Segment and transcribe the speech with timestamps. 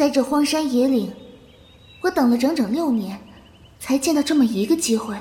[0.00, 1.12] 在这荒山野岭，
[2.00, 3.20] 我等了整整六年，
[3.78, 5.14] 才见到这么一个机会。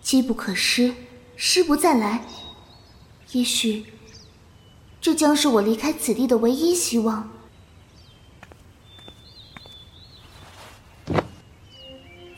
[0.00, 0.94] 机不可失，
[1.34, 2.24] 失不再来。
[3.32, 3.86] 也许，
[5.00, 7.28] 这将是我离开此地的唯一希望。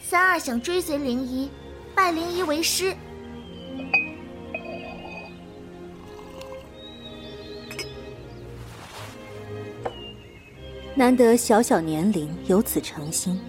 [0.00, 1.50] 三二想追随灵姨，
[1.94, 2.96] 拜灵姨为师。
[10.98, 13.40] 难得小小年龄有此诚心，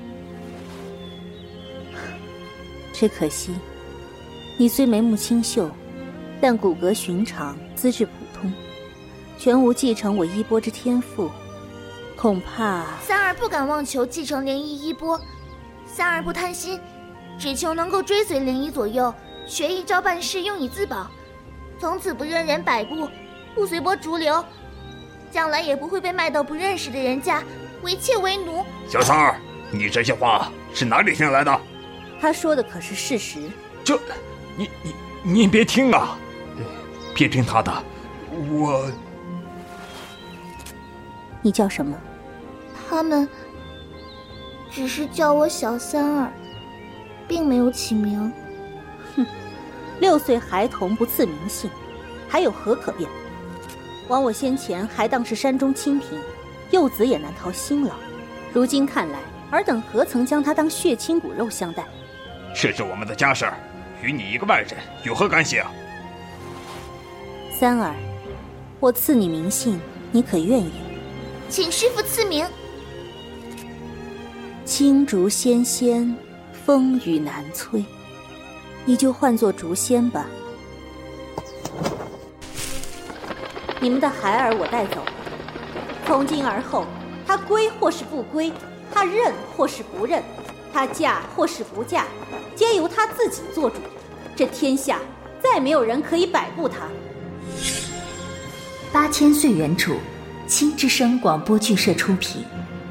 [2.94, 3.56] 只可惜，
[4.56, 5.68] 你虽眉目清秀，
[6.40, 8.54] 但骨骼寻常，资质普通，
[9.40, 11.28] 全无继承我衣钵之天赋，
[12.16, 15.20] 恐怕三儿不敢妄求继承灵姨衣钵。
[15.88, 16.80] 三儿不贪心，
[17.40, 19.12] 只求能够追随灵姨左右，
[19.48, 21.10] 学一招半式，用以自保，
[21.80, 23.10] 从此不任人摆布，
[23.56, 24.46] 不随波逐流。
[25.32, 27.44] 将来也不会被卖到不认识的人家，
[27.82, 28.66] 为妾为奴。
[28.88, 29.40] 小三儿，
[29.72, 31.62] 你这些话是哪里听来的？
[32.20, 33.40] 他说的可是事实。
[33.84, 34.00] 这，
[34.58, 36.18] 你你你别听啊，
[37.14, 37.72] 别听他的。
[38.52, 38.90] 我，
[41.42, 41.98] 你叫什么？
[42.90, 43.28] 他们
[44.72, 46.32] 只是叫我小三儿，
[47.28, 48.32] 并没有起名。
[49.16, 49.26] 哼，
[50.00, 51.70] 六岁孩童不赐名姓，
[52.28, 53.10] 还有何可辩？
[54.10, 56.20] 枉我先前还当是山中清贫，
[56.72, 57.94] 幼子也难逃辛劳。
[58.52, 59.20] 如今看来，
[59.52, 61.86] 尔等何曾将他当血亲骨肉相待？
[62.56, 63.48] 这是我们的家事，
[64.02, 64.72] 与你一个外人
[65.06, 65.72] 有何干系啊？
[67.58, 67.94] 三儿，
[68.80, 69.80] 我赐你名姓，
[70.12, 70.72] 你可愿意？
[71.48, 72.48] 请师傅赐名。
[74.66, 76.16] 青竹纤纤，
[76.66, 77.84] 风雨难摧，
[78.86, 80.26] 你就唤作竹仙吧。
[83.82, 84.98] 你们的孩儿我带走，
[86.06, 86.86] 从今而后，
[87.26, 88.52] 他归或是不归，
[88.94, 90.22] 他认或是不认，
[90.74, 92.04] 他嫁或是不嫁，
[92.58, 93.78] 皆由他自己做主。
[94.36, 95.00] 这天下
[95.42, 96.90] 再没有人可以摆布他。
[98.92, 99.94] 八千岁原著，
[100.46, 102.44] 青之声广播剧社出品，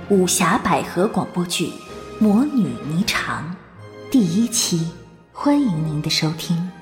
[0.08, 1.66] 武侠百合广播剧
[2.18, 3.14] 《魔女霓裳》
[4.10, 4.90] 第一期，
[5.34, 6.77] 欢迎您的收听。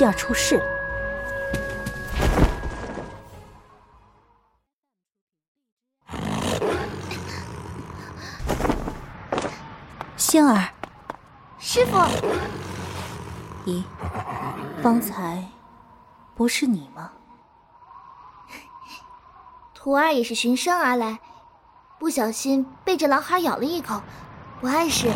[0.00, 0.64] 难道是希儿出事了？
[10.16, 10.68] 仙儿，
[11.58, 11.98] 师傅，
[13.66, 13.84] 咦，
[14.82, 15.44] 方才
[16.34, 17.10] 不是你吗？
[19.74, 21.18] 徒儿也是循声而来，
[21.98, 24.00] 不小心被这狼孩咬了一口，
[24.60, 25.10] 不碍事。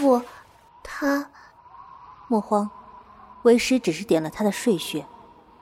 [0.00, 0.22] 师傅，
[0.82, 1.30] 他
[2.26, 2.70] 莫慌，
[3.42, 5.04] 为师只是点了他的睡穴，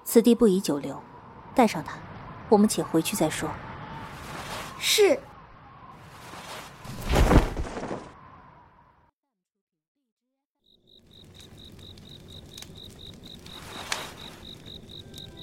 [0.04, 1.02] 此地不宜久留，
[1.56, 1.98] 带上他，
[2.48, 3.50] 我们且回去再说。
[4.78, 5.18] 是。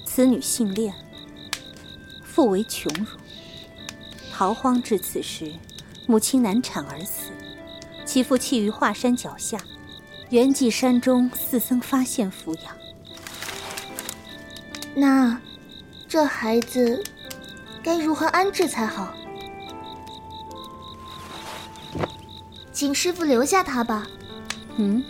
[0.06, 0.96] 此女姓恋，
[2.24, 3.20] 父为穷儒，
[4.32, 5.54] 逃荒至此时，
[6.08, 7.34] 母亲难产而死。
[8.16, 9.60] 其父弃于华山脚下，
[10.30, 12.74] 圆寂山中四僧发现抚养。
[14.96, 15.38] 那
[16.08, 17.04] 这孩子
[17.84, 19.14] 该如何安置才好？
[22.72, 24.08] 请师傅留下他吧。
[24.78, 25.04] 嗯？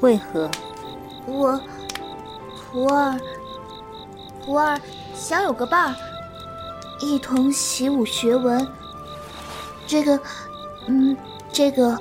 [0.00, 0.50] 为何？
[1.28, 1.60] 我
[2.72, 3.20] 徒儿，
[4.44, 4.80] 徒儿
[5.14, 5.96] 想有个伴儿，
[7.00, 8.66] 一同习武学文。
[9.86, 10.20] 这个。
[10.86, 11.16] 嗯，
[11.52, 11.98] 这个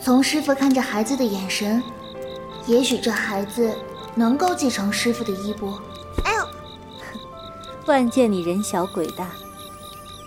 [0.00, 1.82] 从师傅看着孩子的眼神，
[2.66, 3.74] 也许这孩子
[4.14, 5.80] 能够继承师傅的衣钵。
[6.24, 6.46] 哎呦，
[7.86, 9.30] 万见你人小鬼大，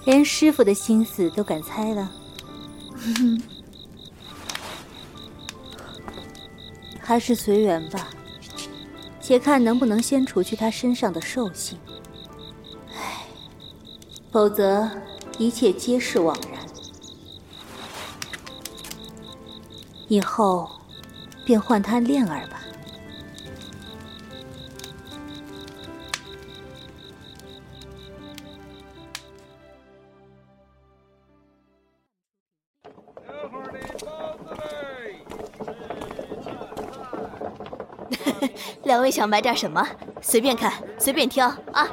[0.06, 2.12] 连师傅的心思都敢猜了。
[7.00, 8.07] 还是随缘吧，
[9.21, 11.77] 且看能不能先除去他身上的兽性。
[12.89, 13.27] 唉，
[14.31, 14.89] 否则
[15.38, 16.55] 一切皆是枉然。
[20.07, 20.69] 以后
[21.44, 22.62] 便唤他练儿吧。
[38.84, 39.84] 两位想买点什么？
[40.22, 41.90] 随便看，随便挑啊！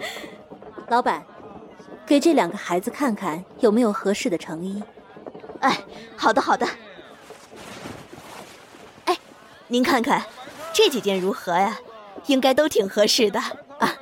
[0.88, 1.22] 老板，
[2.06, 4.82] 给这两个孩子看看有没有合适的成衣。
[5.60, 5.84] 哎，
[6.16, 6.66] 好的好的。
[9.74, 10.24] 哎，您看看
[10.72, 11.76] 这几件如何呀？
[12.26, 13.40] 应该都挺合适的
[13.80, 13.92] 啊。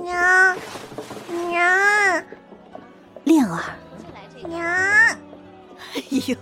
[0.00, 0.56] 娘，
[1.50, 2.24] 娘，
[3.24, 3.60] 恋儿，
[4.46, 5.18] 娘，哎
[6.28, 6.36] 呦，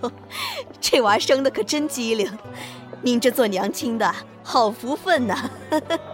[0.79, 2.39] 这娃生的可真机灵，
[3.01, 5.51] 您这做娘亲的好福分呐！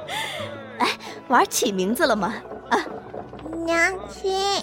[0.79, 0.89] 哎，
[1.27, 2.35] 娃起名字了吗？
[2.71, 2.79] 啊，
[3.67, 4.63] 娘亲，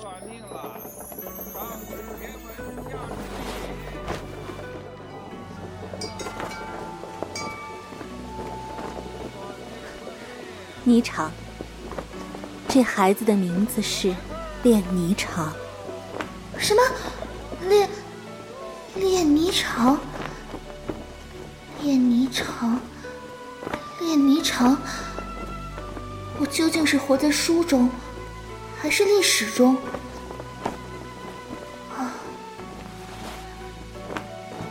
[10.87, 11.27] 霓裳。
[12.69, 14.15] 这孩子的名字是
[14.63, 15.49] 练霓裳。
[16.57, 16.81] 什么？
[17.67, 17.89] 练
[18.95, 19.97] 练霓裳？
[21.81, 22.77] 练霓裳？
[23.99, 24.77] 练霓裳？
[26.39, 27.89] 我究竟是活在书中，
[28.79, 29.77] 还是历史中？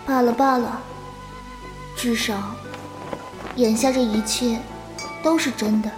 [0.06, 0.80] 罢了罢了，
[1.94, 2.54] 至少
[3.56, 4.58] 眼下这一切
[5.22, 5.90] 都是真的。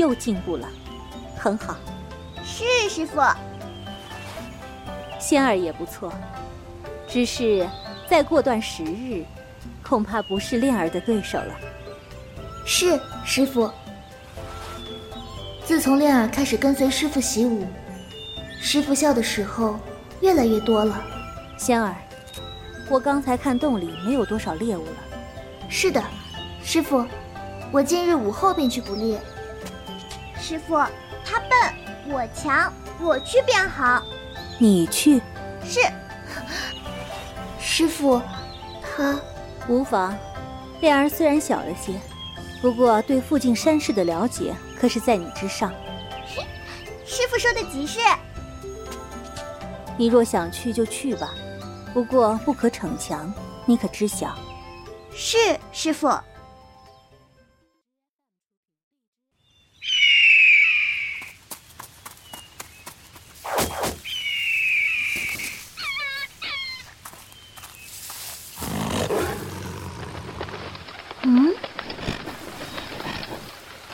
[0.00, 0.66] 又进步了，
[1.36, 1.76] 很好。
[2.42, 3.20] 是师傅。
[5.18, 6.10] 仙儿也不错，
[7.06, 7.68] 只是
[8.08, 9.22] 再过段时日，
[9.82, 11.54] 恐怕不是恋儿的对手了。
[12.64, 13.70] 是师傅。
[15.66, 17.66] 自从恋儿开始跟随师傅习武，
[18.60, 19.78] 师傅笑的时候
[20.22, 21.04] 越来越多了。
[21.58, 21.94] 仙儿，
[22.88, 24.96] 我刚才看洞里没有多少猎物了。
[25.68, 26.02] 是的，
[26.64, 27.04] 师傅，
[27.70, 29.20] 我今日午后便去捕猎。
[30.50, 30.74] 师傅，
[31.24, 31.50] 他笨，
[32.08, 34.02] 我强，我去便好。
[34.58, 35.22] 你去？
[35.62, 35.80] 是。
[37.60, 38.20] 师傅，
[38.82, 39.16] 他
[39.68, 40.12] 无妨。
[40.80, 41.94] 恋儿虽然小了些，
[42.60, 45.72] 不过对附近山势的了解可是在你之上。
[47.06, 48.00] 师傅说的极是。
[49.96, 51.30] 你若想去就去吧，
[51.94, 53.32] 不过不可逞强，
[53.66, 54.36] 你可知晓？
[55.14, 55.38] 是，
[55.70, 56.08] 师傅。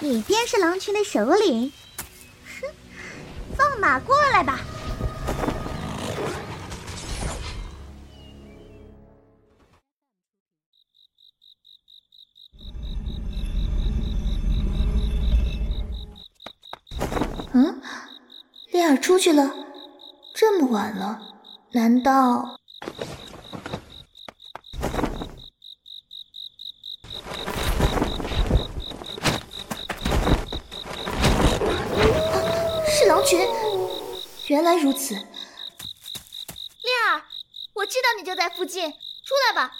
[0.06, 1.72] 你便是狼群的首领？
[2.60, 2.68] 哼，
[3.56, 4.60] 放马过来吧！
[17.52, 17.82] 嗯，
[18.70, 19.52] 恋儿出去了，
[20.36, 21.18] 这么晚了，
[21.72, 22.60] 难道？
[32.88, 33.38] 是狼群，
[34.48, 35.14] 原来如此。
[35.14, 35.26] 恋
[37.10, 37.24] 儿，
[37.74, 39.76] 我知道你就在附近，出来吧。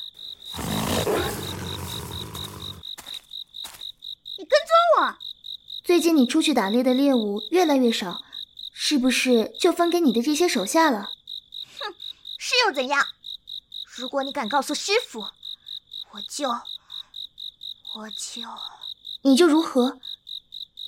[4.39, 4.69] 你跟踪
[4.99, 5.17] 我？
[5.85, 8.21] 最近你出去打猎的猎物越来越少，
[8.73, 11.13] 是不是就分给你的这些手下了？
[11.79, 11.95] 哼，
[12.37, 13.07] 是又怎样？
[13.85, 18.43] 如果你敢告诉师傅，我就，我就，
[19.23, 20.01] 你就如何？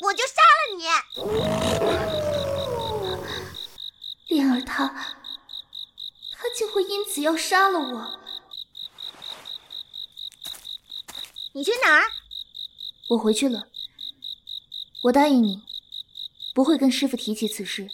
[0.00, 2.27] 我就杀了你！
[4.48, 8.18] 莲儿他，他竟会因此要杀了我？
[11.52, 12.04] 你去哪儿？
[13.10, 13.68] 我回去了。
[15.04, 15.62] 我答应你，
[16.54, 17.90] 不会跟师傅提起此事。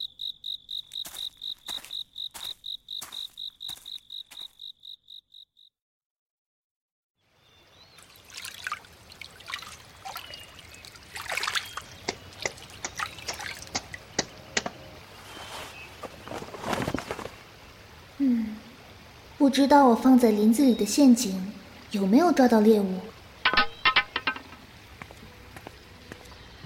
[19.54, 21.52] 知道我放在林子里的陷阱
[21.92, 22.98] 有没有抓到猎物。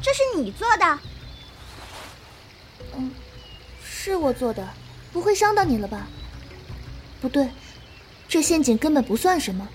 [0.00, 0.98] 这是你做的？
[2.96, 3.10] 嗯，
[3.84, 4.66] 是我做的，
[5.12, 6.06] 不不会伤到你了吧？
[7.20, 7.50] 不对，
[8.26, 9.68] 这陷阱根本不算什么。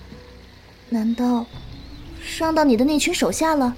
[0.88, 1.44] 难道
[2.20, 3.76] 伤到你的那群手下了？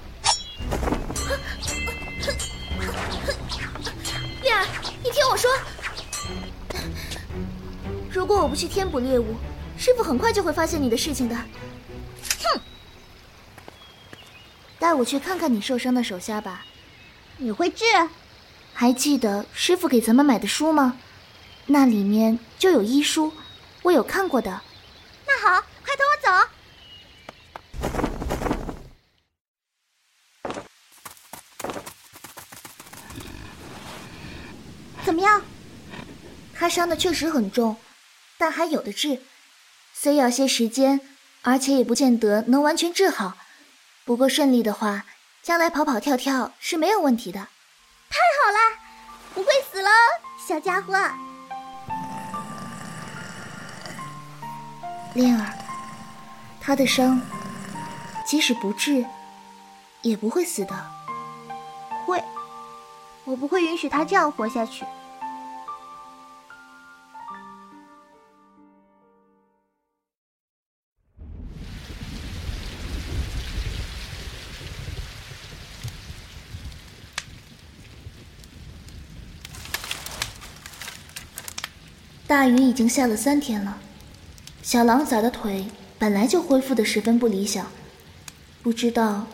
[8.57, 9.35] 去添补猎物，
[9.77, 11.35] 师傅很快就会发现你的事情的。
[11.35, 12.59] 哼！
[14.79, 16.65] 带我去看看你受伤的手下吧。
[17.37, 17.85] 你会治？
[18.73, 20.97] 还记得师傅给咱们买的书吗？
[21.67, 23.31] 那里面就有医书，
[23.83, 24.61] 我有看过的。
[25.27, 26.29] 那好，快跟我走。
[35.05, 35.43] 怎么样？
[36.55, 37.77] 他伤的确实很重，
[38.37, 39.21] 但还有的治，
[39.93, 41.01] 虽要些时间，
[41.41, 43.37] 而且也不见得能完全治好。
[44.05, 45.05] 不过顺利的话，
[45.41, 47.47] 将来跑跑跳跳是没有问题的。
[48.09, 48.77] 太好了，
[49.33, 49.89] 不会死了，
[50.47, 50.93] 小家伙。
[55.13, 55.51] 莲儿，
[56.61, 57.19] 他的伤
[58.25, 59.03] 即使不治，
[60.03, 60.91] 也不会死的。
[62.05, 62.23] 会，
[63.25, 64.85] 我不会允许他这样活下去。
[82.27, 83.77] 大雨已经下了三天了，
[84.61, 85.65] 小狼崽的腿
[85.97, 87.71] 本来就恢复的十分不理想，
[88.61, 89.25] 不知道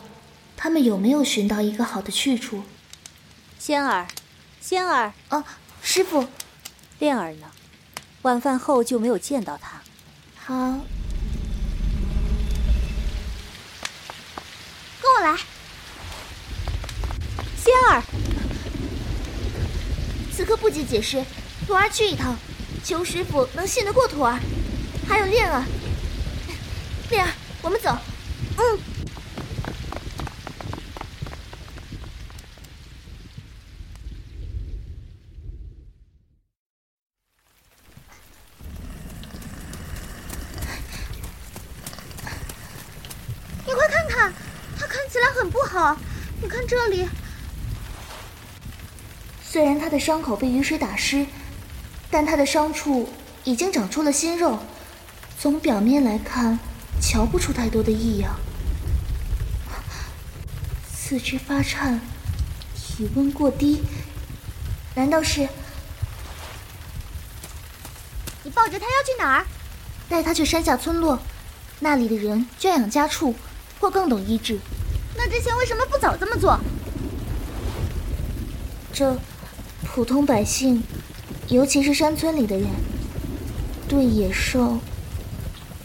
[0.56, 2.62] 他们有没有寻到一个好的去处。
[3.58, 4.08] 仙儿，
[4.62, 5.44] 仙儿，哦，
[5.82, 6.28] 师傅，
[7.00, 7.48] 恋儿呢？
[8.22, 9.82] 晚饭后就没有见到他。
[10.46, 10.54] 好，
[15.02, 15.36] 跟我来。
[17.58, 18.04] 仙儿，
[20.32, 21.26] 此刻不急解释，
[21.66, 22.38] 徒儿去一趟。
[22.84, 24.38] 求师傅能信得过徒儿，
[25.08, 25.64] 还有恋儿。
[27.10, 27.98] 恋儿，我们走。
[28.58, 28.80] 嗯。
[43.66, 44.34] 你快看看，
[44.78, 45.98] 他看起来很不好。
[46.42, 47.08] 你看这里，
[49.42, 51.26] 虽然他的伤口被雨水打湿。
[52.14, 53.10] 但他的伤处
[53.44, 54.60] 已经长出了新肉，
[55.40, 56.60] 从表面来看，
[57.02, 58.36] 瞧不出太多的异样。
[60.94, 62.00] 四肢发颤，
[62.76, 63.82] 体温过低，
[64.94, 65.50] 难道是？
[68.44, 69.46] 你抱着他要去哪儿？
[70.08, 71.18] 带他去山下村落，
[71.80, 73.34] 那里的人圈养家畜，
[73.80, 74.60] 或更懂医治。
[75.18, 76.60] 那之前为什么不早这么做？
[78.94, 79.18] 这，
[79.84, 80.84] 普通百姓。
[81.54, 82.68] 尤其是山村里的人，
[83.88, 84.80] 对野兽，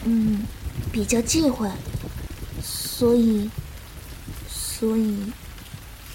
[0.04, 0.42] 嗯，
[0.90, 1.68] 比较忌讳，
[2.62, 3.50] 所以，
[4.48, 5.30] 所以，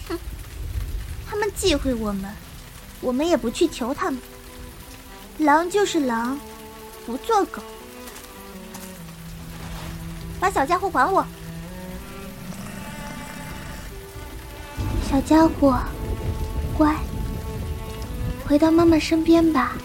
[0.10, 0.18] 哼，
[1.30, 2.34] 他们忌讳我们，
[3.00, 4.20] 我们也不去求他们。
[5.38, 6.40] 狼就是狼，
[7.06, 7.62] 不做狗。
[10.40, 11.24] 把小家伙还我，
[15.08, 15.80] 小家伙，
[16.76, 16.96] 乖。
[18.46, 19.76] 回到妈妈身边吧。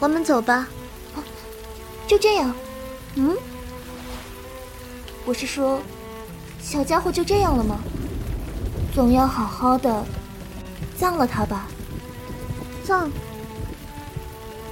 [0.00, 0.68] 我们走吧。
[2.06, 2.54] 就这样。
[3.14, 3.36] 嗯？
[5.24, 5.80] 我是说，
[6.60, 7.78] 小家伙就这样了吗？
[8.94, 10.04] 总要好好的
[10.96, 11.66] 葬了他吧。
[12.84, 13.10] 葬？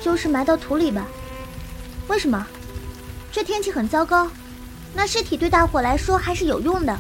[0.00, 1.07] 就是埋到土里吧？
[2.09, 2.47] 为什么？
[3.31, 4.29] 这天气很糟糕。
[4.94, 6.99] 那尸体对大伙来说还是有用的，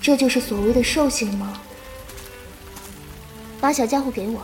[0.00, 1.60] 这就是所谓的兽性吗？
[3.60, 4.42] 把小家伙给我。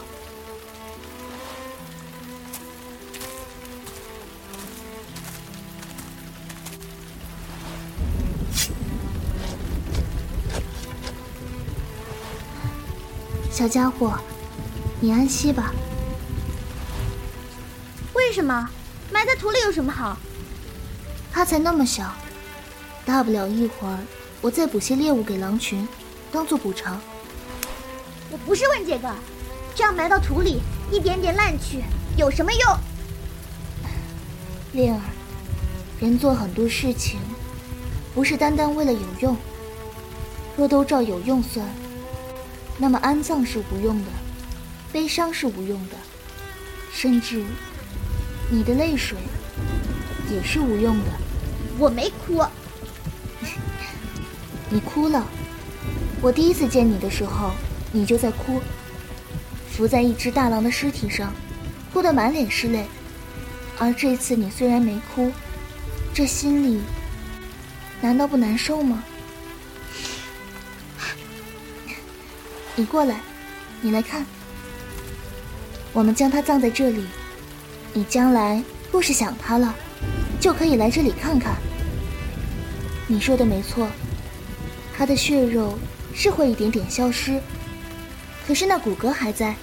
[13.50, 14.18] 小家伙，
[15.00, 15.74] 你安息吧。
[18.14, 18.70] 为什么
[19.12, 20.16] 埋在土里有什么好？
[21.32, 22.12] 他才那么小，
[23.06, 23.98] 大不了一会儿
[24.40, 25.86] 我再捕些猎物给狼群，
[26.32, 27.00] 当做补偿。
[28.30, 29.12] 我不是问这个，
[29.74, 30.60] 这样埋到土里，
[30.90, 31.82] 一点点烂去，
[32.16, 32.76] 有什么用？
[34.72, 35.00] 恋儿，
[36.00, 37.18] 人做很多事情，
[38.14, 39.36] 不是单单为了有用。
[40.56, 41.66] 若都照有用算，
[42.76, 44.10] 那么安葬是无用的，
[44.92, 45.96] 悲伤是无用的，
[46.92, 47.44] 甚至
[48.50, 49.16] 你的泪水。
[50.30, 51.06] 也是无用的，
[51.78, 52.42] 我没哭。
[54.68, 55.26] 你哭了。
[56.22, 57.50] 我第一次见你的时候，
[57.92, 58.60] 你就在哭，
[59.70, 61.32] 伏在一只大狼的尸体上，
[61.92, 62.86] 哭得满脸是泪。
[63.78, 65.32] 而这次你虽然没哭，
[66.12, 66.80] 这心里
[68.00, 69.02] 难道不难受吗？
[72.76, 73.20] 你过来，
[73.80, 74.24] 你来看，
[75.92, 77.06] 我们将它葬在这里。
[77.92, 79.74] 你将来若是想他了，
[80.40, 81.54] 就可以来这里看看。
[83.06, 83.88] 你说的没错，
[84.96, 85.78] 他的血肉
[86.14, 87.38] 是会一点点消失，
[88.46, 89.54] 可是那骨骼还在，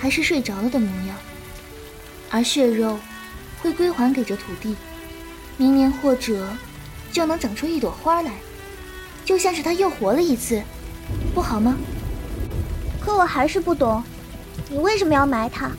[0.00, 1.16] 还是睡着了的模样。
[2.30, 2.98] 而血肉
[3.62, 4.74] 会归还给这土地，
[5.56, 6.48] 明年或者
[7.12, 8.32] 就能长出一朵花来，
[9.24, 10.60] 就像是他又活了一次，
[11.32, 11.76] 不好吗？
[13.00, 14.02] 可我还是不懂，
[14.68, 15.70] 你为什么要埋他？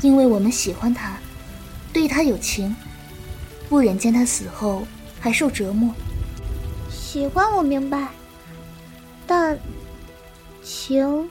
[0.00, 1.18] 因为我们喜欢他，
[2.00, 2.74] 对他有情，
[3.68, 4.86] 不忍见他死后
[5.20, 5.94] 还受折磨。
[6.88, 8.08] 喜欢我明白，
[9.26, 9.58] 但
[10.62, 11.28] 情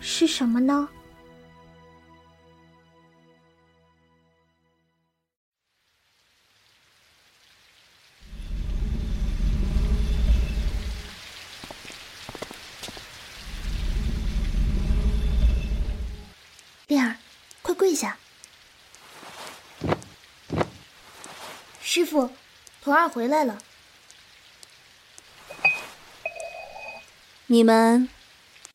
[0.00, 0.88] 是什么呢？
[22.92, 23.58] 童儿回来了。
[27.46, 28.10] 你们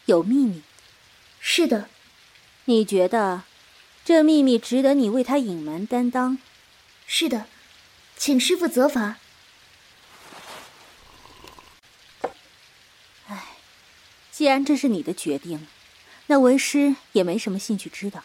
[0.06, 0.64] 有秘密？
[1.40, 1.88] 是的。
[2.66, 3.44] 你觉得
[4.04, 6.40] 这秘密值得你为他隐瞒担当？
[7.06, 7.46] 是的，
[8.16, 9.18] 请师傅责罚。
[13.28, 13.50] 唉，
[14.32, 15.68] 既然这是你的决定。
[16.26, 18.24] 那为师也没什么兴趣知道。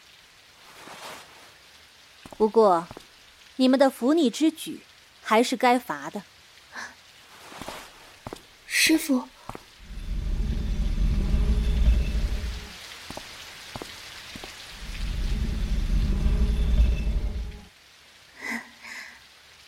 [2.39, 2.89] 不过，
[3.57, 4.81] 你们的忤逆之举
[5.23, 6.23] 还是该罚的。
[8.67, 9.29] 师傅，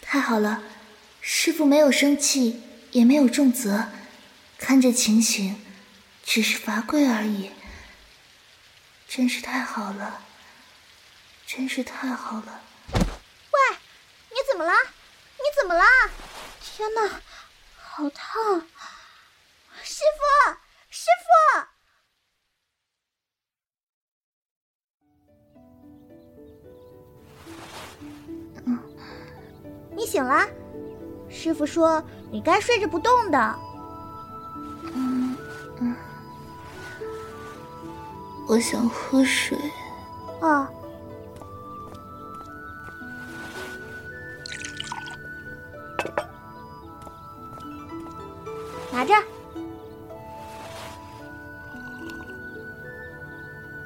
[0.03, 0.63] 太好了，
[1.21, 3.89] 师傅没有生气，也没有重责，
[4.59, 5.65] 看这情形，
[6.25, 7.51] 只是罚跪而已。
[9.07, 10.25] 真是太好了，
[11.47, 12.63] 真是太好了！
[12.93, 13.77] 喂，
[14.31, 14.73] 你怎么了？
[15.45, 15.85] 你怎么了？
[16.63, 17.21] 天哪，
[17.77, 18.63] 好烫！
[19.83, 20.23] 师傅，
[20.89, 21.29] 师傅！
[28.65, 28.79] 嗯，
[29.95, 30.49] 你醒了？
[31.29, 33.59] 师傅说你该睡着不动的。
[38.49, 39.59] 我想喝水。
[40.41, 40.67] 哦，
[49.05, 49.15] 拿着。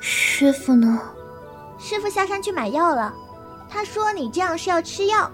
[0.01, 1.01] 师傅呢？
[1.79, 3.13] 师傅下山去买药了。
[3.69, 5.31] 他说你这样是要吃药。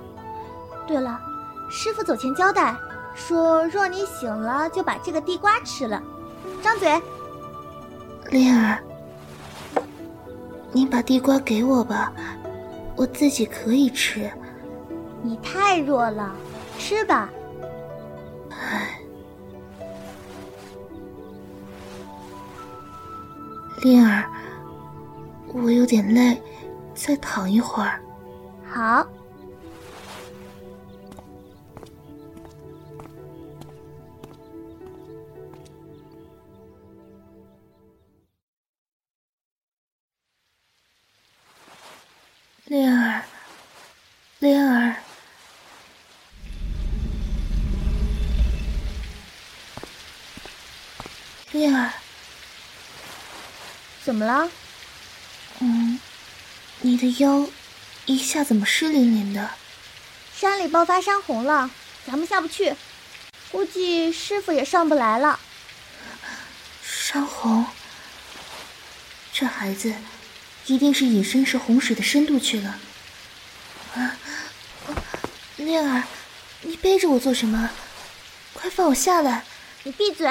[0.86, 1.20] 对了，
[1.70, 2.74] 师傅走前交代
[3.14, 6.02] 说，若你醒了，就把这个地瓜吃了。
[6.62, 7.00] 张嘴。
[8.30, 8.78] 灵儿。
[10.72, 12.12] 你把地瓜给我吧，
[12.96, 14.28] 我自己可以吃。
[15.22, 16.34] 你太弱了，
[16.78, 17.30] 吃吧。
[23.84, 24.24] 灵儿，
[25.52, 26.40] 我有点累，
[26.94, 28.00] 再躺一会儿。
[28.66, 29.06] 好。
[54.14, 54.48] 怎么了？
[55.58, 55.98] 嗯，
[56.82, 57.48] 你的腰
[58.06, 59.50] 一下怎么湿淋淋的？
[60.32, 61.68] 山里爆发山洪了，
[62.06, 62.76] 咱们下不去，
[63.50, 65.40] 估计师傅也上不来了。
[66.80, 67.66] 山洪，
[69.32, 69.92] 这孩子。
[70.66, 72.78] 一定是隐身至洪水的深度去了。
[73.96, 74.16] 啊，
[75.56, 76.04] 念儿，
[76.62, 77.68] 你背着我做什么？
[78.52, 79.44] 快放我下来！
[79.82, 80.28] 你闭嘴！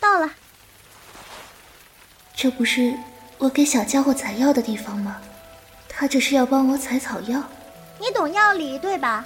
[0.00, 0.30] 到了。
[2.42, 2.92] 这不是
[3.38, 5.16] 我给小家伙采药的地方吗？
[5.88, 7.40] 他这是要帮我采草药，
[8.00, 9.24] 你懂药理对吧？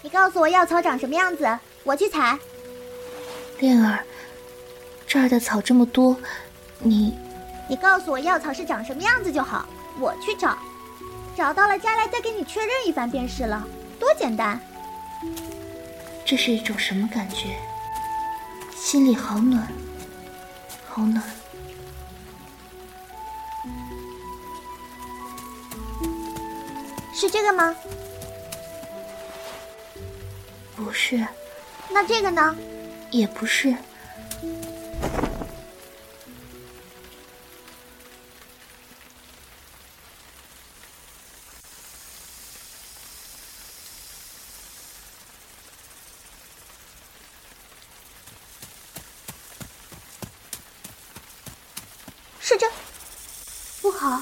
[0.00, 2.38] 你告诉我药草长什么样子，我去采。
[3.58, 3.98] 恋儿，
[5.08, 6.16] 这儿的草这么多，
[6.78, 7.18] 你
[7.66, 9.66] 你告诉我药草是长什么样子就好，
[9.98, 10.56] 我去找，
[11.36, 13.66] 找到了家来再给你确认一番便是了，
[13.98, 14.60] 多简单。
[16.24, 17.56] 这是一种什么感觉？
[18.72, 19.66] 心里好暖，
[20.88, 21.20] 好暖。
[27.18, 27.74] 是这个吗？
[30.76, 31.26] 不是，
[31.90, 32.54] 那这个呢？
[33.10, 33.74] 也不是。
[52.38, 52.66] 是这，
[53.80, 54.20] 不好，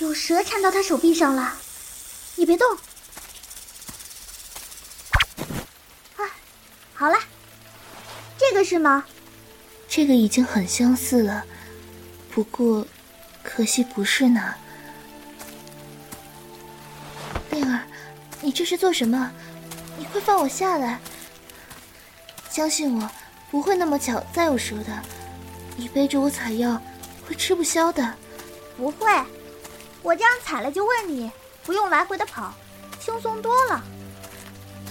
[0.00, 1.56] 有蛇缠到他手臂上了。
[2.36, 2.76] 你别动。
[6.16, 6.22] 啊，
[6.94, 7.18] 好了，
[8.38, 9.04] 这个是吗？
[9.88, 11.44] 这个已经很相似了，
[12.30, 12.86] 不过
[13.42, 14.54] 可惜不是呢。
[17.50, 17.82] 令儿，
[18.40, 19.32] 你这是做什么？
[19.98, 21.00] 你快放我下来！
[22.50, 23.10] 相信我，
[23.50, 25.02] 不会那么巧再有蛇的。
[25.76, 26.80] 你背着我采药。
[27.28, 28.14] 会吃不消的，
[28.76, 29.10] 不会，
[30.00, 31.28] 我这样采了就问你，
[31.66, 32.54] 不用来回的跑，
[33.00, 33.82] 轻松多了。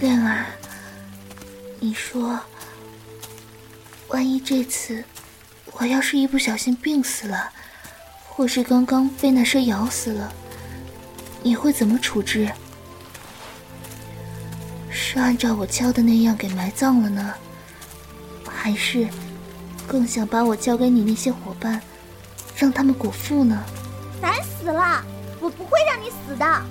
[0.01, 0.45] 恋儿，
[1.79, 2.38] 你说，
[4.09, 5.01] 万一这次
[5.71, 7.49] 我要是一不小心病死了，
[8.27, 10.33] 或是刚刚被那蛇咬死了，
[11.41, 12.51] 你会怎么处置？
[14.89, 17.33] 是按照我教的那样给埋葬了呢，
[18.49, 19.07] 还是
[19.88, 21.81] 更想把我交给你那些伙伴？
[22.53, 23.63] 让他们果腹呢？
[24.21, 25.01] 烦死了！
[25.45, 26.63] 我不会让你死的，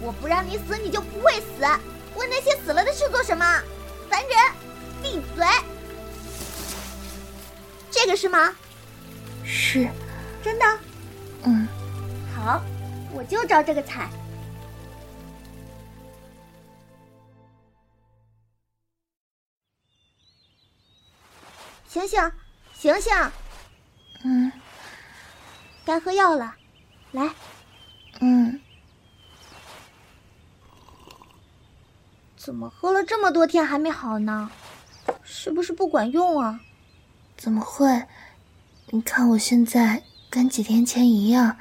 [0.00, 1.60] 我不让你死，你就不会死。
[2.16, 3.44] 问那些死了的事做什么？
[4.08, 4.30] 烦人！
[5.02, 5.46] 闭嘴！
[7.90, 8.54] 这个是吗？
[9.44, 9.86] 是。
[10.42, 10.64] 真的？
[11.44, 11.68] 嗯。
[12.34, 12.62] 好，
[13.12, 14.08] 我就照这个采。
[21.86, 22.32] 醒醒，
[22.72, 23.12] 醒醒！
[24.24, 24.50] 嗯。
[25.84, 26.54] 该喝药了，
[27.10, 27.28] 来。
[28.24, 28.60] 嗯。
[32.36, 34.50] 怎么喝了这么多天还没好呢？
[35.24, 36.60] 是不是不管用啊？
[37.36, 38.06] 怎么会？
[38.90, 41.56] 你看我现在跟几天前一样，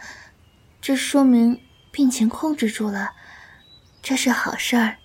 [0.79, 1.59] 这说明
[1.91, 3.13] 病情控制住了，
[4.01, 4.97] 这是好事儿。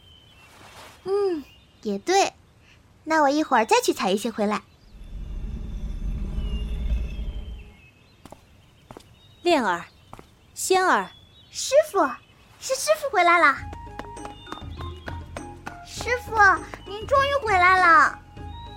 [1.05, 1.42] 嗯，
[1.83, 2.35] 也对。
[3.05, 4.62] 那我一会儿再去采一些回来。
[9.42, 9.85] 恋儿，
[10.55, 11.11] 仙儿，
[11.59, 12.07] 师傅，
[12.61, 13.57] 是师傅回来了。
[15.87, 16.35] 师傅，
[16.87, 18.19] 您终于回来了。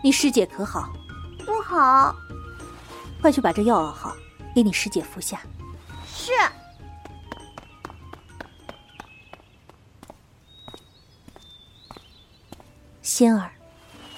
[0.02, 0.90] 你师姐可好？
[1.46, 2.16] 不好。
[3.22, 4.16] 快去把这药熬好，
[4.56, 5.42] 给你师姐服下。
[6.08, 6.32] 是。
[13.02, 13.52] 仙儿，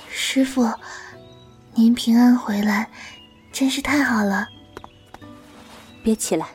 [0.08, 0.72] 师傅，
[1.74, 2.92] 您平安回来，
[3.52, 4.48] 真是太好了。
[6.04, 6.50] 别起来，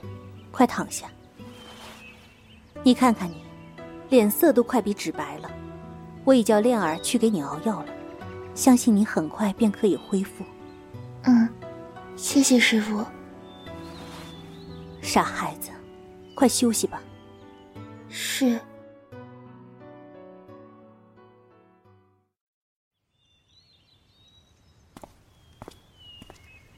[0.53, 1.09] 快躺下。
[2.87, 3.43] 你看看你，
[4.11, 5.51] 脸色都快比纸白了。
[6.23, 7.93] 我已叫恋儿去给你熬药了，
[8.55, 10.45] 相信你很快便可以恢复。
[11.25, 11.49] 嗯，
[12.15, 13.05] 谢谢师傅。
[15.03, 15.73] 傻孩子，
[16.37, 17.03] 快休息吧。
[18.09, 18.61] 是。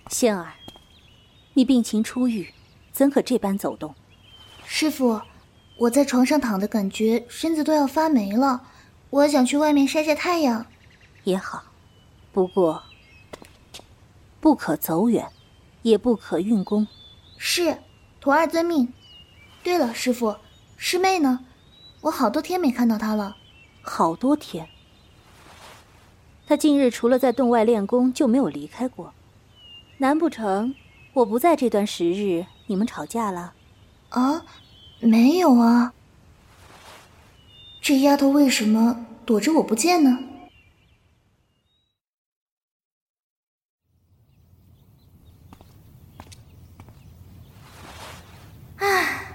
[0.09, 0.55] 仙儿。
[1.53, 2.51] 你病情初愈，
[2.93, 3.95] 怎可这般走动？
[4.65, 5.21] 师傅，
[5.79, 8.63] 我在床上躺的感觉，身子都要发霉了。
[9.11, 10.67] 我想去外面晒晒太阳。
[11.23, 11.63] 也好，
[12.33, 12.83] 不过
[14.41, 15.29] 不可走远，
[15.83, 16.89] 也不可运功。
[17.37, 17.79] 是，
[18.21, 18.93] 徒儿遵命。
[19.63, 20.37] 对了，师傅，
[20.77, 21.45] 师妹呢？
[22.01, 23.37] 我好多天没看到她了。
[23.81, 24.69] 好多天。
[26.49, 29.13] 她近日除了在洞外练功，就没有离开过。
[29.99, 30.75] 难不成？
[31.13, 33.53] 我不在这段时日，你们吵架了？
[34.09, 34.45] 啊，
[35.01, 35.93] 没有啊。
[37.81, 40.19] 这丫头为什么躲着我不见呢？
[48.77, 49.33] 唉，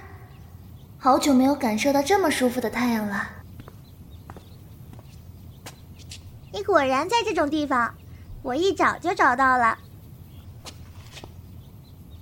[1.00, 3.30] 好久没有感受到这么舒服的太阳了。
[6.52, 7.96] 你果然在这种地方，
[8.44, 9.78] 我一找就找到了。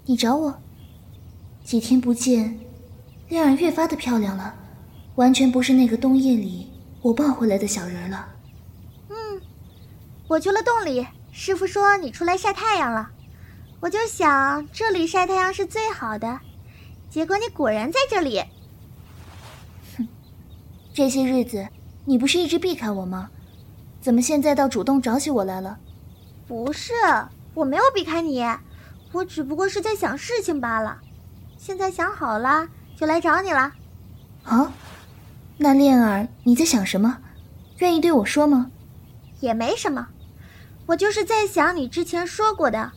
[0.06, 0.62] 你找我？
[1.64, 2.60] 几天不见，
[3.32, 4.54] 恋儿越发的漂亮了，
[5.16, 6.70] 完全不是那个冬夜里
[7.02, 8.28] 我抱回来的小人了。
[9.08, 9.42] 嗯，
[10.28, 13.10] 我去了洞里，师傅说你出来晒太阳了，
[13.80, 16.42] 我就想这里晒太阳是最好的，
[17.10, 18.44] 结果你果然在这里。
[19.98, 20.06] 哼，
[20.94, 21.66] 这些日子
[22.04, 23.30] 你不是一直避开我吗？
[24.02, 25.80] 怎么现在倒主动找起我来了？
[26.50, 26.92] 不是，
[27.54, 28.44] 我没有避开你，
[29.14, 31.00] 我只不过是在想事情罢了。
[31.58, 32.68] 现在想好了，
[33.02, 33.74] 就来找你了。
[34.44, 34.72] 啊，
[35.58, 37.18] 那恋儿，你在想什么？
[37.80, 38.70] 愿意对我说吗？
[39.40, 40.08] 也没什么，
[40.86, 42.92] 我就是在想你之前说过的，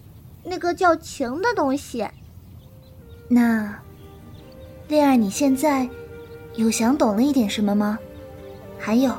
[0.45, 2.07] 那个叫情的东西。
[3.29, 3.79] 那，
[4.89, 5.89] 恋儿，你现在
[6.57, 7.99] 有想懂了一点什么吗？
[8.79, 9.11] 还有，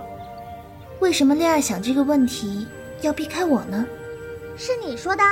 [0.99, 2.67] 为什么恋儿想这个问题
[3.01, 3.83] 要避开我呢？
[4.55, 5.23] 是你说的，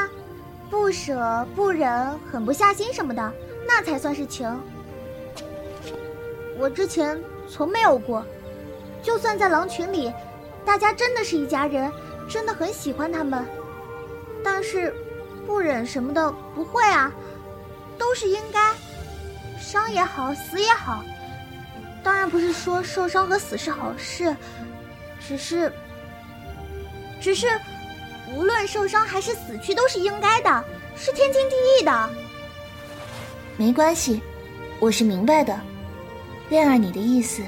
[0.71, 3.31] 不舍不忍，狠不下心什么的。
[3.67, 4.51] 那才算是情。
[6.57, 8.25] 我之前从没有过，
[9.01, 10.13] 就算在狼群里，
[10.65, 11.91] 大家真的是一家人，
[12.29, 13.45] 真的很喜欢他们，
[14.43, 14.93] 但是
[15.45, 17.11] 不忍什么的不会啊，
[17.97, 18.73] 都是应该，
[19.59, 21.03] 伤也好，死也好，
[22.03, 24.35] 当然不是说受伤和死是好事，
[25.19, 25.71] 只是，
[27.19, 27.47] 只是，
[28.33, 30.63] 无论受伤还是死去都是应该的，
[30.95, 32.09] 是天经地义的。
[33.57, 34.21] 没关系，
[34.79, 35.59] 我是明白的，
[36.53, 37.41] 恋儿，你的意思，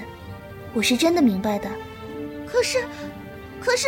[0.73, 1.69] 我是真的明白的。
[2.47, 2.83] 可是，
[3.61, 3.87] 可是，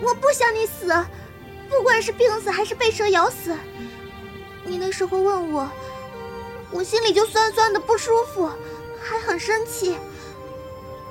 [0.00, 0.86] 我不想你死，
[1.68, 3.54] 不管是病死还是被蛇咬死。
[4.64, 5.70] 你那时候问我，
[6.70, 8.50] 我心里就酸酸的不舒服，
[8.98, 9.98] 还很生气。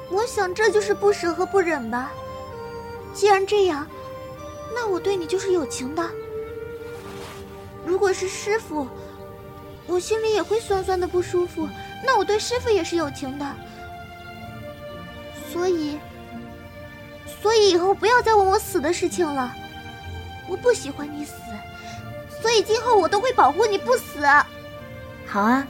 [0.09, 2.11] 我想这就是不舍和不忍吧。
[3.13, 3.85] 既然这样，
[4.73, 6.09] 那我对你就是有情的。
[7.85, 8.87] 如果是师傅。
[9.87, 11.69] 我心里也会酸酸的不舒服，
[12.05, 13.45] 那我对师傅也是有情的，
[15.51, 15.97] 所以，
[17.41, 19.51] 所以以后不要再问我死的事情了。
[20.47, 21.33] 我不喜欢你死，
[22.41, 24.23] 所以今后我都会保护你不死。
[25.25, 25.65] 好啊，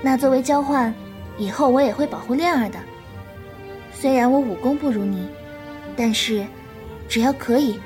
[0.00, 0.94] 那作为交换，
[1.36, 2.78] 以后我也会保护恋儿的。
[3.92, 5.28] 虽然我武功不如你，
[5.94, 6.46] 但是
[7.08, 7.78] 只要可以，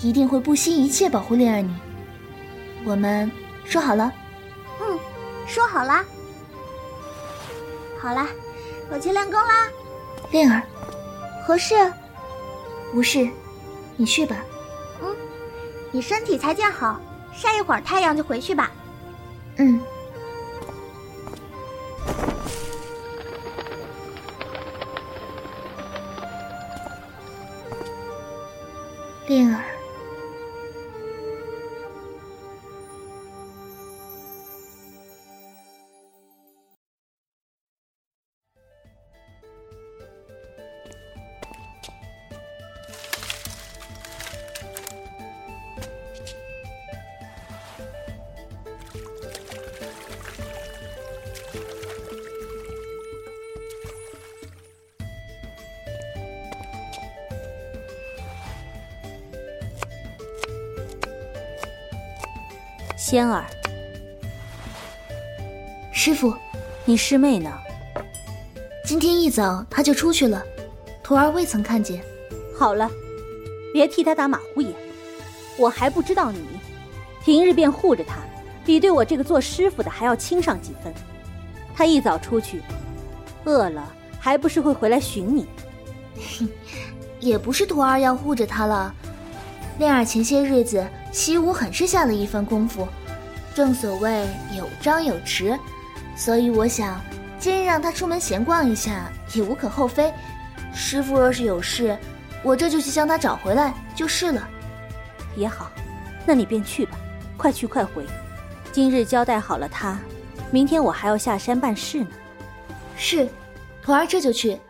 [0.00, 1.76] 一定会不惜一切保护恋儿你。
[2.84, 3.30] 我们
[3.64, 4.10] 说好了。
[4.80, 4.98] 嗯
[5.46, 6.04] 说好啦，
[8.06, 8.28] 好啦，
[8.88, 9.68] 我去练功啦。
[10.30, 10.62] 恋儿，
[11.44, 11.74] 何事？
[12.94, 13.28] 无事，
[13.96, 14.36] 你去吧。
[15.02, 15.16] 嗯，
[15.90, 17.00] 你身体才见好，
[17.34, 18.70] 晒一会儿太阳就回去吧。
[19.56, 19.80] 嗯。
[29.26, 29.75] 恋儿。
[63.16, 63.46] 仙儿，
[65.90, 66.34] 师傅，
[66.84, 67.50] 你师妹呢？
[68.84, 70.44] 今天一早她就出去了，
[71.02, 72.04] 徒儿未曾看见。
[72.54, 72.90] 好了，
[73.72, 74.70] 别替她打马虎眼。
[75.56, 76.44] 我还不知道你，
[77.24, 78.16] 平日便护着她，
[78.66, 80.92] 比对我这个做师傅的还要轻上几分。
[81.74, 82.60] 她一早出去，
[83.44, 85.46] 饿了还不是会回来寻你？
[87.18, 88.94] 也不是徒儿要护着她了，
[89.78, 90.86] 恋儿前些日子。
[91.12, 92.86] 习武很是下了一番功夫，
[93.56, 95.58] 正所谓有张有弛，
[96.14, 97.00] 所以我想
[97.38, 100.12] 今日让他出门闲逛一下也无可厚非。
[100.74, 101.96] 师傅若是有事，
[102.42, 104.46] 我这就去将他找回来就是了。
[105.34, 105.72] 也好，
[106.26, 106.98] 那你便去吧，
[107.38, 108.04] 快去快回。
[108.72, 109.98] 今日交代好了他，
[110.50, 112.10] 明天我还要下山办事呢。
[112.94, 113.26] 是，
[113.80, 114.60] 徒儿这就去。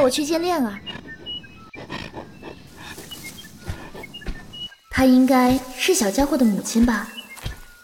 [0.00, 0.80] 带我去见恋儿，
[4.88, 7.06] 她应该是小家伙的母亲吧？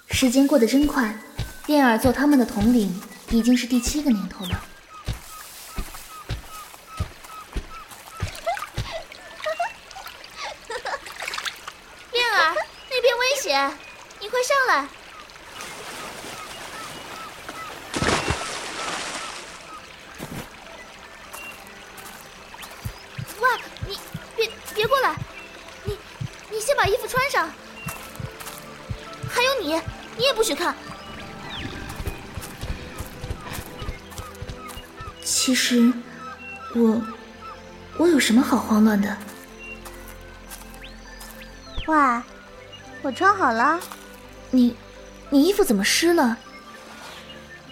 [0.09, 1.15] 时间过得真快，
[1.67, 2.91] 恋儿做他们的统领
[3.29, 4.66] 已经是第七个年头了。
[41.87, 42.23] 哇，
[43.03, 43.79] 我穿好了。
[44.51, 44.75] 你，
[45.31, 46.37] 你衣服怎么湿了？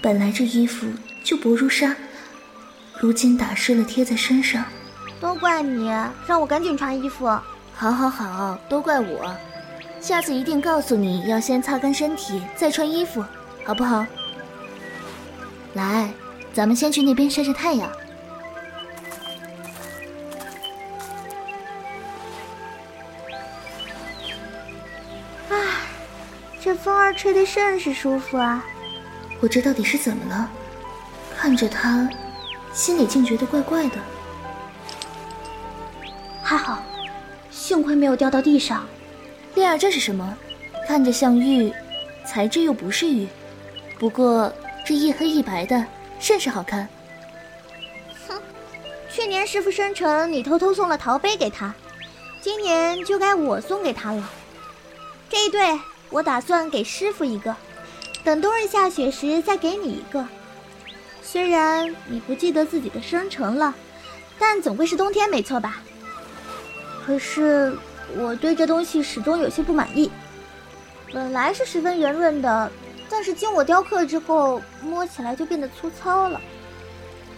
[0.01, 0.87] 本来这衣服
[1.25, 1.97] 就薄如纱，
[3.01, 4.65] 如今打湿了贴在身上。
[5.21, 5.89] 都怪你，
[6.27, 7.27] 让我赶紧穿衣服。
[7.75, 9.35] 好，好，好，都怪我。
[10.01, 13.25] 下次一定告诉你要先擦干身体再穿衣服，
[13.65, 14.05] 好不好？
[15.73, 16.13] 来，
[16.53, 17.91] 咱们先去那边晒晒太阳。
[27.15, 28.65] 吹得甚是舒服啊！
[29.41, 30.51] 我这到底是怎么了？
[31.37, 32.09] 看着他，
[32.73, 33.97] 心里竟觉得怪怪的。
[36.43, 36.83] 还好，
[37.51, 38.87] 幸亏没有掉到地上。
[39.55, 40.37] 恋儿，这是什么？
[40.87, 41.73] 看着像玉，
[42.27, 43.27] 材质又不是玉。
[43.99, 44.53] 不过
[44.85, 45.85] 这一黑一白的，
[46.19, 46.89] 甚是好看。
[48.29, 48.39] 哼，
[49.11, 51.75] 去年师傅生辰，你偷偷送了陶杯给他，
[52.41, 54.31] 今年就该我送给他了。
[55.31, 55.81] 这一对，
[56.15, 57.57] 我打算给师傅一个，
[58.23, 60.25] 等冬日下雪时再给你一个。
[61.21, 63.75] 虽然你不记得自己的生辰了，
[64.39, 65.83] 但总归是冬天没错吧？
[67.05, 67.77] 可是。
[68.19, 70.09] 我对这东西始终有些不满意，
[71.11, 72.71] 本来是十分圆润的，
[73.09, 76.41] 但是经我雕刻之后，摸起来就变得粗糙了。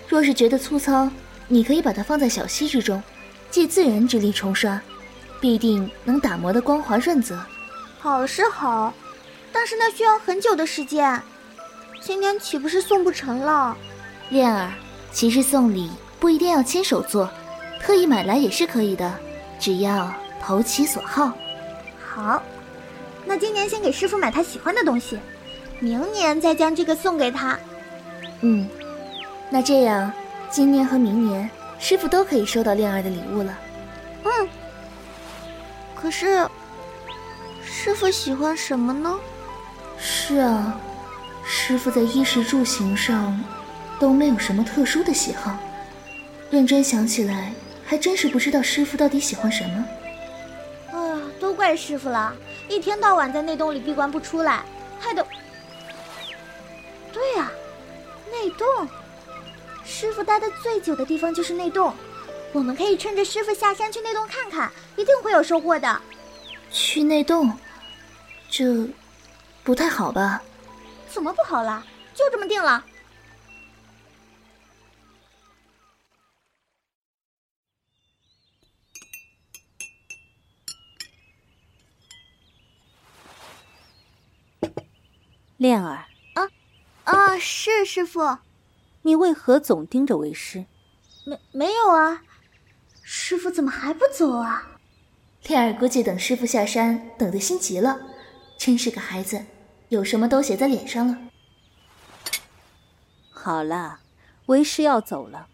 [0.08, 1.08] 若是觉得粗糙，
[1.46, 3.00] 你可以把它放在小溪之中，
[3.48, 4.78] 借自然之力冲刷，
[5.40, 7.38] 必定能打磨的光滑润泽。
[8.06, 8.94] 好是好，
[9.52, 11.20] 但是那需要很久的时间，
[12.00, 13.76] 今年岂不是送不成了？
[14.28, 14.70] 恋儿，
[15.10, 15.90] 其实送礼
[16.20, 17.28] 不一定要亲手做，
[17.82, 19.12] 特意买来也是可以的，
[19.58, 20.08] 只要。
[20.40, 21.32] 投其所好，
[22.00, 22.40] 好，
[23.24, 25.18] 那今年先给师傅买他喜欢的东西，
[25.80, 27.58] 明年再将这个送给他。
[28.42, 28.68] 嗯，
[29.50, 30.12] 那这样，
[30.48, 33.58] 今年和明年师傅都可以收到恋儿的礼物了。
[34.22, 34.48] 嗯，
[35.96, 36.48] 可是，
[37.78, 39.20] 师傅喜欢什么呢？
[39.98, 40.80] 是啊，
[41.44, 43.38] 师傅在衣食住行上
[44.00, 45.54] 都没有什么特殊的喜好。
[46.50, 47.52] 认真想起来，
[47.84, 49.84] 还真是不知道师傅到底喜欢什么。
[50.90, 52.34] 哎呀，都怪师傅了，
[52.66, 54.64] 一天到晚在内洞里闭关不出来，
[54.98, 55.24] 害得……
[57.12, 57.50] 对呀，
[58.32, 58.88] 内洞，
[59.84, 61.92] 师傅待的最久的地方就是内洞，
[62.54, 66.00] 我们可以趁着师傅下山去内洞看看，一定会有收获的。
[66.68, 67.52] 去内洞，
[68.50, 68.88] 这
[69.62, 70.42] 不太好吧？
[71.08, 71.84] 怎么不好了？
[72.14, 72.84] 就这么定了。
[85.58, 86.48] 恋儿，啊，
[87.04, 88.38] 啊，是师傅。
[89.02, 90.66] 你为何总盯着为师？
[91.24, 92.22] 没没有啊，
[93.02, 94.78] 师傅怎么还不走啊？
[95.44, 98.00] 恋儿估计等师傅下山等得心急了，
[98.56, 99.46] 真是个孩子，
[99.88, 101.18] 有什么都写在脸上了。
[103.30, 104.00] 好了，
[104.46, 105.48] 为师要走了。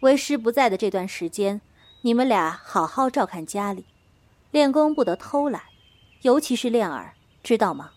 [0.00, 1.60] 为师不在的这段时间，
[2.02, 3.84] 你们俩好好照看家里，
[4.50, 5.62] 练功不得偷懒，
[6.22, 7.92] 尤其是练儿，知道吗？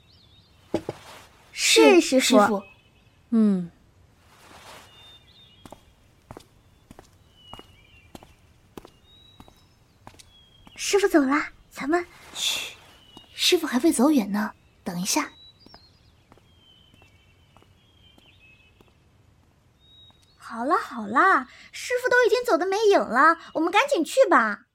[1.52, 2.64] 是师傅，
[3.30, 3.72] 嗯。
[10.76, 12.76] 师傅走了，咱们嘘，
[13.46, 14.54] 师傅还未走远呢，
[14.86, 15.34] 等一下。
[20.38, 24.68] 好了好了，师傅都已经走的没影了，我们赶紧去吧。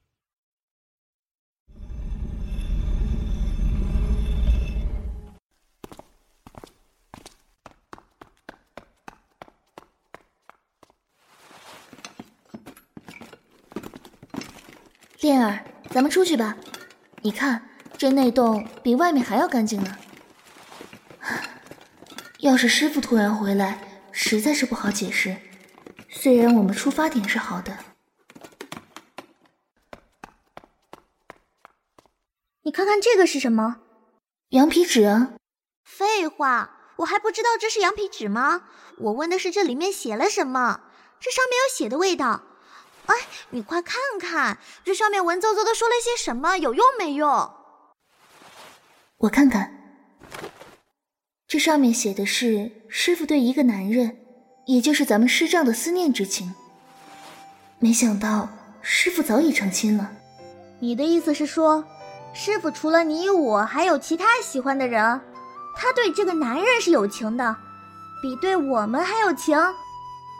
[15.20, 16.54] 恋儿，咱们出去吧。
[17.22, 17.67] 你看，
[17.98, 19.98] 这内洞比外面还要干净呢。
[22.38, 25.36] 要是师傅突然回来，实在是不好解释。
[26.08, 27.76] 虽然我们出发点是好的。
[32.62, 33.80] 你看看这个是什么？
[34.50, 35.32] 羊皮纸啊！
[35.82, 38.68] 废话，我还不知道这是羊皮纸吗？
[38.98, 40.82] 我问的是这里面写了什么，
[41.18, 42.42] 这上面有血的味道。
[43.06, 43.14] 哎，
[43.50, 46.56] 你快看看，这上面文绉绉的说了些什么？
[46.58, 47.54] 有用没用？
[49.22, 49.72] 我看看，
[51.48, 54.16] 这上面写的是师傅对一个男人，
[54.66, 56.54] 也就是咱们师丈的思念之情。
[57.80, 58.48] 没想到
[58.80, 60.12] 师傅早已成亲了。
[60.78, 61.84] 你的意思是说，
[62.32, 65.20] 师傅除了你我，还有其他喜欢的人？
[65.74, 67.56] 他对这个男人是有情的，
[68.22, 69.58] 比对我们还有情？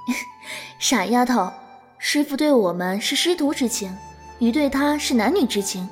[0.79, 1.53] 傻丫头，
[1.99, 3.93] 师傅对我们是师徒之情，
[4.39, 5.89] 你对他是男女之情，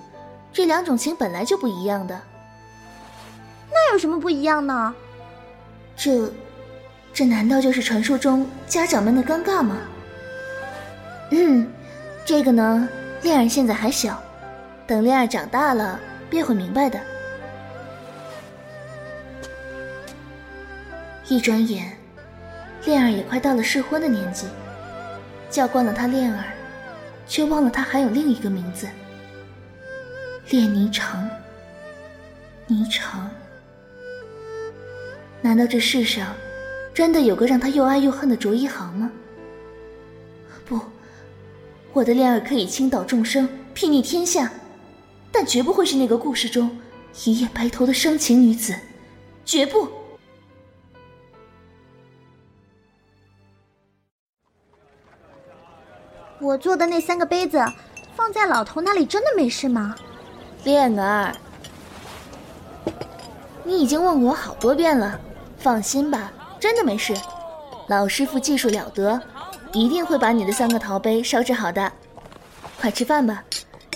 [0.53, 2.23] 这两种情本来就不一样的。
[3.77, 4.95] 那有什么不一样呢？
[5.97, 6.33] 这，
[7.13, 9.77] 这难道就是传说中家长们的尴尬吗？
[11.31, 11.71] 嗯，
[12.25, 12.89] 这个呢，
[13.23, 14.23] 恋儿现在还小，
[14.87, 16.01] 等恋儿长大了
[16.31, 16.99] 便会明白的。
[21.29, 21.97] 一转眼，
[22.85, 24.47] 恋儿也快到了适婚的年纪，
[25.51, 26.45] 叫惯了他恋儿，
[27.27, 28.89] 却忘了他还有另一个名字——
[30.51, 31.29] 恋霓裳。
[32.69, 33.03] 霓裳。
[35.47, 36.35] 难道这世上
[36.93, 39.13] 真的有个让他又爱又恨的卓一航吗？
[40.65, 40.81] 不，
[41.93, 44.51] 我的恋儿可以倾倒众生，睥睨天下，
[45.31, 46.77] 但绝不会是那个故事中
[47.25, 48.75] 一夜白头的伤情女子，
[49.45, 49.89] 绝不。
[56.41, 57.65] 我做的那三个杯子
[58.17, 59.95] 放在老头那里，真的没事吗？
[60.65, 61.33] 恋儿，
[63.63, 65.21] 你已经问过我好多遍了。
[65.67, 67.13] 放心吧，真的没事。
[67.89, 69.21] 老师傅技术了得，
[69.73, 71.91] 一定会把你的三个陶杯烧制好的。
[72.81, 73.43] 快吃饭吧，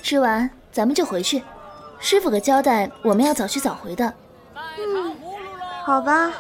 [0.03, 1.45] 吃完咱们就回去。
[2.01, 4.13] 师傅可交代我们要早去早回的。
[4.57, 5.15] 嗯，
[5.85, 6.33] 好吧。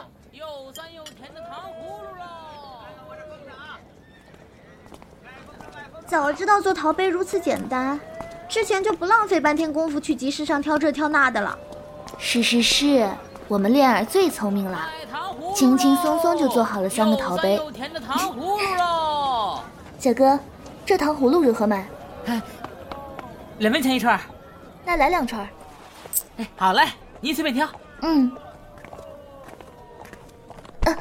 [6.08, 8.00] 早知道做陶杯如此简单，
[8.48, 11.56] 之前就不浪费半天功夫去集市上挑这挑那的了。
[12.18, 13.08] 是是是，
[13.46, 14.90] 我们恋儿最聪明了。
[15.54, 17.60] 轻轻松松就做好了三个陶杯。
[19.98, 20.38] 小哥，
[20.86, 21.86] 这糖葫芦如何卖？
[23.58, 24.18] 两文钱一串。
[24.84, 25.46] 那来两串。
[26.38, 26.86] 哎，好嘞，
[27.20, 27.68] 您随便挑。
[28.02, 28.30] 嗯。
[30.86, 30.96] 啊，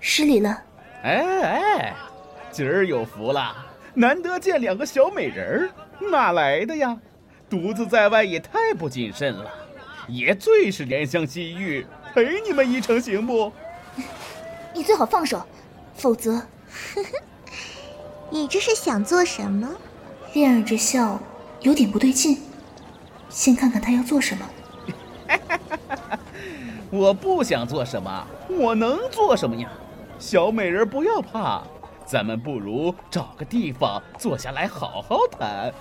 [0.00, 0.58] 失礼了。
[1.02, 1.94] 哎哎，
[2.50, 3.54] 今儿有福了，
[3.92, 5.70] 难得见两个小美人儿，
[6.10, 6.96] 哪来的呀？
[7.50, 9.50] 独自在外也太不谨慎了。
[10.08, 11.86] 爷最是怜香惜玉。
[12.14, 13.52] 陪你们一程行不？
[14.74, 15.44] 你最好放手，
[15.94, 16.42] 否则，
[18.30, 19.68] 你这是想做什么？
[20.32, 21.20] 恋儿这笑
[21.60, 22.40] 有点不对劲，
[23.28, 24.48] 先看看他要做什么。
[26.90, 29.68] 我不想做什么，我能做什么呀？
[30.18, 31.62] 小美人不要怕，
[32.04, 35.72] 咱们不如找个地方坐下来好好谈。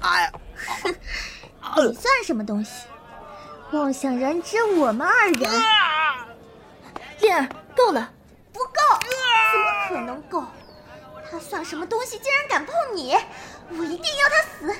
[0.00, 0.32] 哎呀，
[1.76, 2.86] 你算什么东西？
[3.72, 5.50] 妄想染指我们二人，
[7.20, 8.10] 恋儿够了，
[8.52, 8.70] 不够，
[9.52, 10.44] 怎么可能够？
[11.28, 13.16] 他算什么东西，竟然敢碰你！
[13.70, 14.72] 我一定要他死！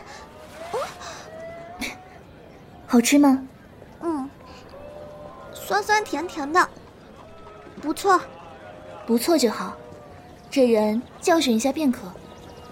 [2.87, 3.47] 好吃吗？
[4.01, 4.31] 嗯，
[5.53, 6.69] 酸酸甜甜的，
[7.83, 8.21] 不错，
[9.05, 9.77] 不错就好。
[10.49, 12.03] 这人教训一下便可。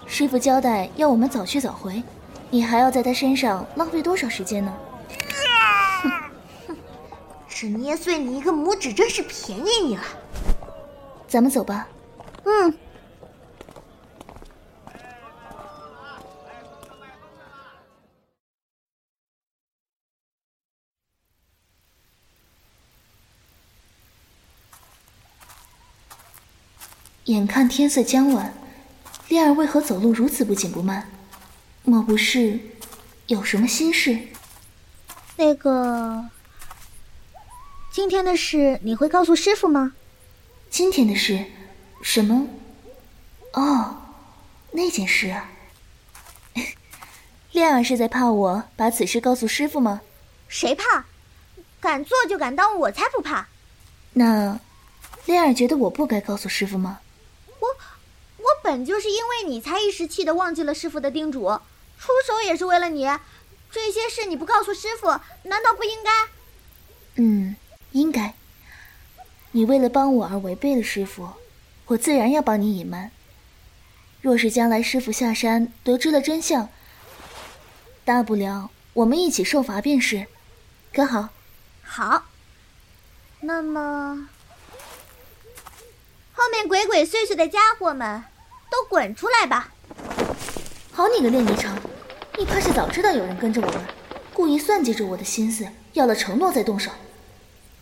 [0.07, 2.01] 师傅交代要我们早去早回，
[2.49, 4.73] 你还要在他身上浪费多少时间呢？
[7.55, 10.03] 只捏碎你一个拇指，真是便宜你了。
[11.25, 11.87] 咱们走吧。
[12.43, 12.77] 嗯。
[27.23, 28.53] 眼看天色将晚，
[29.29, 31.09] 恋儿为何走路如此不紧不慢？
[31.85, 32.59] 莫不是
[33.27, 34.19] 有什么心事？
[35.37, 36.29] 那个。
[37.95, 39.93] 今天的事你会告诉师傅吗？
[40.69, 41.45] 今天的事，
[42.01, 42.45] 什么？
[43.53, 43.95] 哦，
[44.71, 45.49] 那件事啊。
[47.53, 50.01] 恋儿是在怕我把此事告诉师傅吗？
[50.49, 51.05] 谁怕？
[51.79, 53.47] 敢做就敢当，我才不怕。
[54.11, 54.59] 那，
[55.23, 56.99] 恋儿觉得我不该告诉师傅吗？
[57.61, 57.67] 我，
[58.39, 61.43] 我本就是因为你才一时气的忘记了师傅的叮嘱，
[61.97, 63.05] 出手也是为了你。
[63.71, 65.07] 这些事你不告诉师傅，
[65.43, 66.11] 难道不应该？
[67.23, 67.55] 嗯。
[67.95, 68.33] 应该，
[69.51, 71.29] 你为了帮我而违背了师傅，
[71.85, 73.09] 我自然要帮你隐瞒。
[74.19, 76.67] 若是将来师傅下山得知了真相，
[78.03, 80.27] 大不了我们一起受罚便是，
[80.93, 81.29] 可好？
[81.83, 82.25] 好。
[83.39, 84.27] 那么，
[86.33, 88.25] 后面鬼鬼祟祟的家伙们，
[88.69, 89.71] 都滚出来吧！
[90.91, 91.69] 好你个练霓裳，
[92.37, 93.85] 你怕是早知道有人跟着我们，
[94.33, 96.91] 故意算计着我的心思，要了承诺再动手。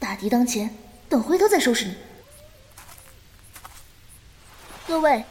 [0.04, 0.70] 大敌当前，
[1.08, 1.96] 等回头再收拾你。
[4.86, 5.24] 各位，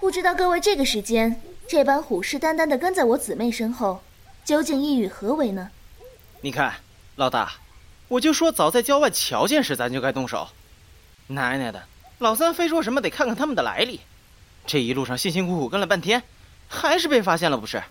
[0.00, 4.00] 不知道各位这个时间这般虎视眈眈的跟在我姊妹身后，
[4.42, 5.70] 究竟意欲何为呢？
[6.40, 6.76] 你看，
[7.16, 7.56] 老大，
[8.08, 10.48] 我就说早在郊外瞧见时，咱就该动手。
[11.26, 11.84] 奶奶的，
[12.20, 14.00] 老三非说什么得看看他们的来历，
[14.66, 16.22] 这一路上辛辛苦苦跟了半天，
[16.68, 17.82] 还是被发现了不是？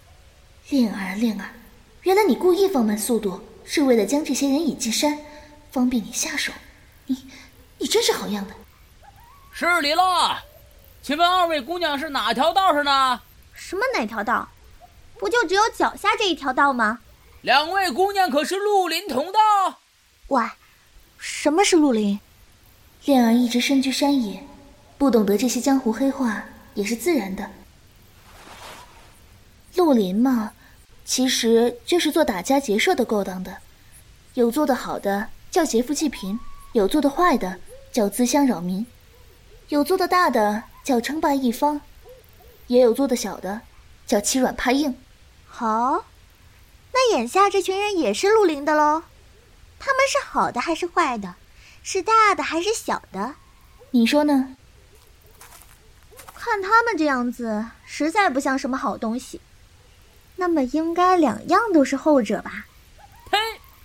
[0.70, 1.54] 恋儿，恋儿，
[2.02, 5.20] 原来你故意放慢速度，是为了将这些人引进山，
[5.74, 6.54] 方便你下手。
[7.08, 7.28] 你，
[7.80, 8.54] 你真是好样的。
[9.52, 10.44] 失礼了，
[11.02, 13.22] 请问二位姑娘是哪条道上的？
[13.54, 14.48] 什么哪条道？
[15.18, 17.00] 不就只有脚下这一条道吗？
[17.42, 19.80] 两位姑娘可是绿林同道？
[20.28, 20.44] 喂，
[21.18, 22.20] 什么是绿林？
[23.06, 24.46] 恋儿一直身居山野，
[25.00, 26.44] 不懂得这些江湖黑话
[26.76, 27.50] 也是自然的。
[29.74, 30.54] 绿林嘛，
[31.04, 33.58] 其实就是做打家劫舍的勾当的，
[34.36, 36.40] 有做的好的叫劫富济贫，
[36.72, 37.60] 有做的坏的
[37.92, 38.88] 叫滋乡扰民，
[39.68, 41.80] 有做的大的叫称霸一方，
[42.66, 43.62] 也有做的小的
[44.08, 44.98] 叫欺软怕硬。
[45.48, 46.06] 好，
[46.92, 49.04] 那眼下这群人也是绿林的喽？
[49.78, 51.36] 他们是好的还是坏的？
[51.84, 53.36] 是大的还是小的？
[53.92, 54.56] 你说呢？
[56.34, 59.40] 看他们这样子，实在不像什么好东西。
[60.38, 62.66] 那么应该两样都是后者吧？
[63.30, 63.38] 呸！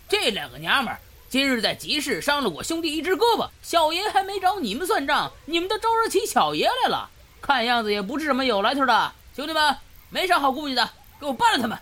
[0.08, 0.98] 这两个娘们儿
[1.30, 7.10] 今日在集市伤了我兄弟一只胳膊，小爷还没找你们算账，你们都招惹起小爷来了。
[7.42, 9.76] 看样子也不是什么有来头的兄弟们，
[10.08, 10.88] 没啥好顾忌的，
[11.20, 11.78] 给我办了他们！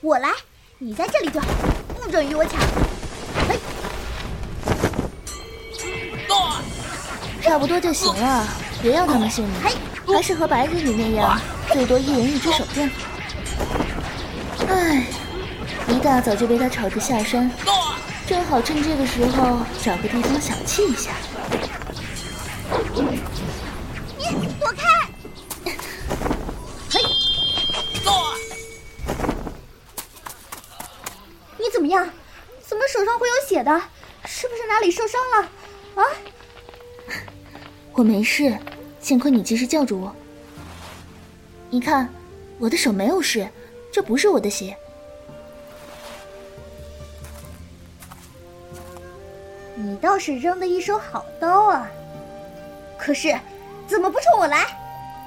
[0.00, 0.30] 我来，
[0.78, 1.44] 你在这里转，
[2.00, 2.58] 不准与我抢！
[3.46, 3.58] 嘿，
[7.42, 8.48] 差不多就行了，
[8.80, 9.50] 别让他们信你，
[10.10, 11.38] 还是和白日里那样，
[11.70, 12.96] 最多一人一只手电筒。
[14.70, 15.06] 唉，
[15.86, 17.50] 一大早就被他吵着下山，
[18.26, 21.12] 正好趁这个时候找个地方小憩一下。
[24.18, 24.82] 你躲开！
[26.90, 27.00] 嘿，
[31.56, 32.10] 你怎么样？
[32.66, 33.80] 怎么手上会有血的？
[34.24, 35.48] 是不是哪里受伤了？
[36.02, 36.02] 啊？
[37.92, 38.58] 我没事，
[39.00, 40.14] 幸亏你及时叫住我。
[41.70, 42.12] 你看，
[42.58, 43.48] 我的手没有事，
[43.92, 44.76] 这不是我的血。
[49.78, 51.86] 你倒是扔的一手好刀啊！
[52.96, 53.38] 可是，
[53.86, 54.66] 怎么不冲我来，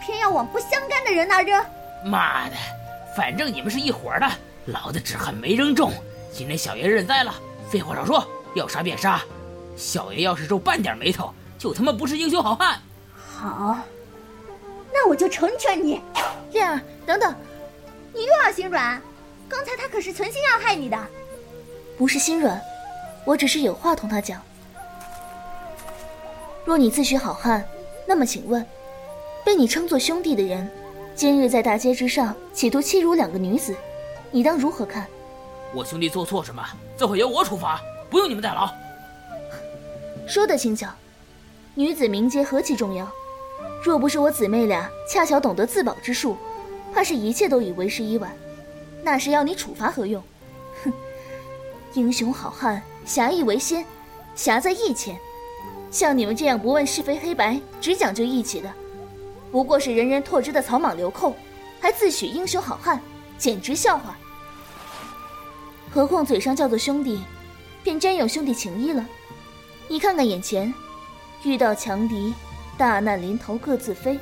[0.02, 1.64] 偏要往不相干的人那扔？
[2.04, 2.56] 妈的，
[3.16, 4.28] 反正你们是一伙的，
[4.66, 5.94] 老子只恨没扔中。
[6.34, 7.34] 今天小爷认栽了，
[7.70, 9.22] 废话少说，要杀便杀。
[9.76, 12.80] 小爷要是皱半点眉头，就他妈不是英雄好汉。
[13.16, 13.78] 好，
[14.92, 16.02] 那我就成全你。
[16.54, 17.36] 燕儿，等等，
[18.14, 19.00] 你又要心软？
[19.48, 20.98] 刚才他可是存心要害你的。
[21.98, 22.60] 不是心软，
[23.30, 24.42] 我只是有话同他讲。
[26.66, 27.64] 若你自诩好汉，
[28.08, 28.66] 那么请问，
[29.46, 30.68] 被你称作兄弟的人，
[31.14, 33.76] 今日在大街之上企图欺辱两个女子，
[34.32, 35.06] 你当如何看？
[35.76, 36.66] 我兄弟做错什么，
[36.98, 38.68] 这回由我处罚，不用你们代劳。
[40.28, 40.90] 说得轻巧，
[41.76, 43.08] 女子名节何其重要，
[43.84, 46.36] 若不是我姊妹俩恰巧懂得自保之术，
[46.96, 48.36] 怕是一切都已为时已晚。
[49.04, 50.24] 那是要你处罚何用？
[50.84, 50.92] 哼！
[51.94, 53.84] 英雄好汉，侠义为先，
[54.36, 55.18] 侠在义前。
[55.90, 58.72] 像你们这样不问是非黑白，只讲究义气的，
[59.52, 61.36] 不过是人人唾之的草莽流寇，
[61.80, 63.02] 还自诩英雄好汉，
[63.36, 64.16] 简直笑话。
[65.90, 67.20] 何况嘴上叫做兄弟，
[67.84, 69.04] 便真有兄弟情谊了？
[69.88, 70.72] 你看看眼前，
[71.42, 72.32] 遇到强敌，
[72.78, 74.20] 大难临头各自飞，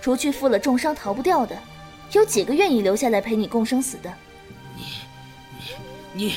[0.00, 1.54] 除去负了重伤逃不掉的，
[2.12, 4.10] 有几个愿意留下来陪你共生死的？
[4.74, 4.84] 你，
[6.14, 6.36] 你，你，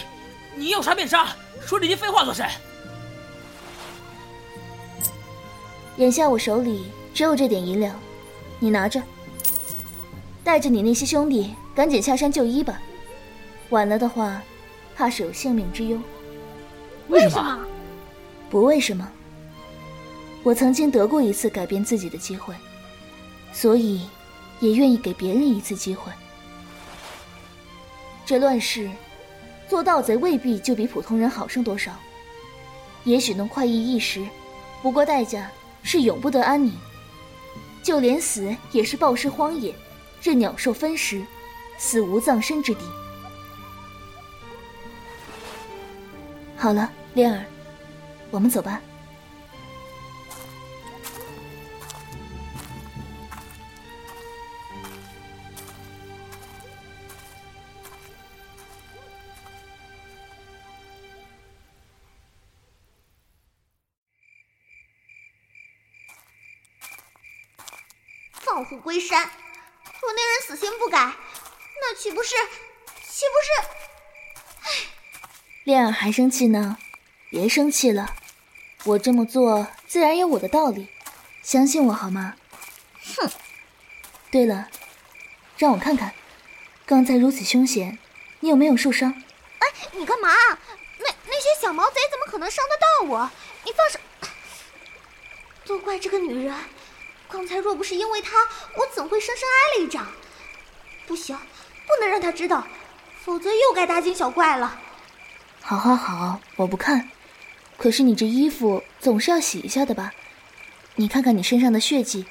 [0.56, 1.36] 你要杀便杀，
[1.66, 2.46] 说这些废话做甚？
[5.98, 7.96] 眼下我手里只有这点银两，
[8.60, 9.02] 你拿着，
[10.44, 12.82] 带着你那些兄弟赶紧下山就医吧，
[13.70, 14.42] 晚了的话，
[14.96, 16.00] 怕是有性命之忧。
[17.10, 17.60] 为什么？
[18.50, 19.08] 不为什么。
[20.44, 22.54] 我曾经得过一次改变自己的机会，
[23.52, 24.08] 所以
[24.60, 26.12] 也愿意给别人一次机会。
[28.26, 28.90] 这乱世，
[29.74, 31.92] 做盗贼未必就比普通人好上多少，
[33.06, 34.24] 也许能快意一时，
[34.84, 35.50] 不过代价。
[35.82, 36.72] 是永不得安宁，
[37.82, 39.74] 就连死也是暴尸荒野，
[40.22, 41.26] 任鸟兽分食，
[41.78, 42.82] 死无葬身之地。
[46.56, 47.44] 好了，莲儿，
[48.32, 48.80] 我们走吧。
[68.74, 69.30] 虎归山，
[70.02, 70.98] 若那人死心不改，
[71.80, 72.34] 那岂不是，
[73.08, 73.68] 岂不是？
[74.64, 74.72] 唉，
[75.64, 76.80] 恋儿还生气呢，
[77.30, 78.16] 别生气了，
[78.86, 80.90] 我这么做自然有我的道理。
[81.44, 82.34] 相信我好吗？
[83.16, 83.30] 哼。
[84.32, 84.68] 对了，
[85.56, 86.12] 让我看看，
[86.88, 88.00] 刚才如此凶险，
[88.40, 89.12] 你有没有受伤？
[89.60, 90.30] 哎，你干嘛？
[90.98, 93.30] 那那些小毛贼怎么可能伤得到我？
[93.66, 94.00] 你放手！
[95.68, 96.56] 都怪这个女人，
[97.34, 100.06] 刚才若不是因为他，我怎会生生挨了一掌？
[101.08, 102.64] 不行，不能让他知道，
[103.24, 104.80] 否则又该大惊小怪了。
[105.60, 107.10] 好，好，好，我不看。
[107.76, 110.14] 可是你这衣服总是要洗一下的吧？
[110.94, 112.28] 你看看你身上的血迹，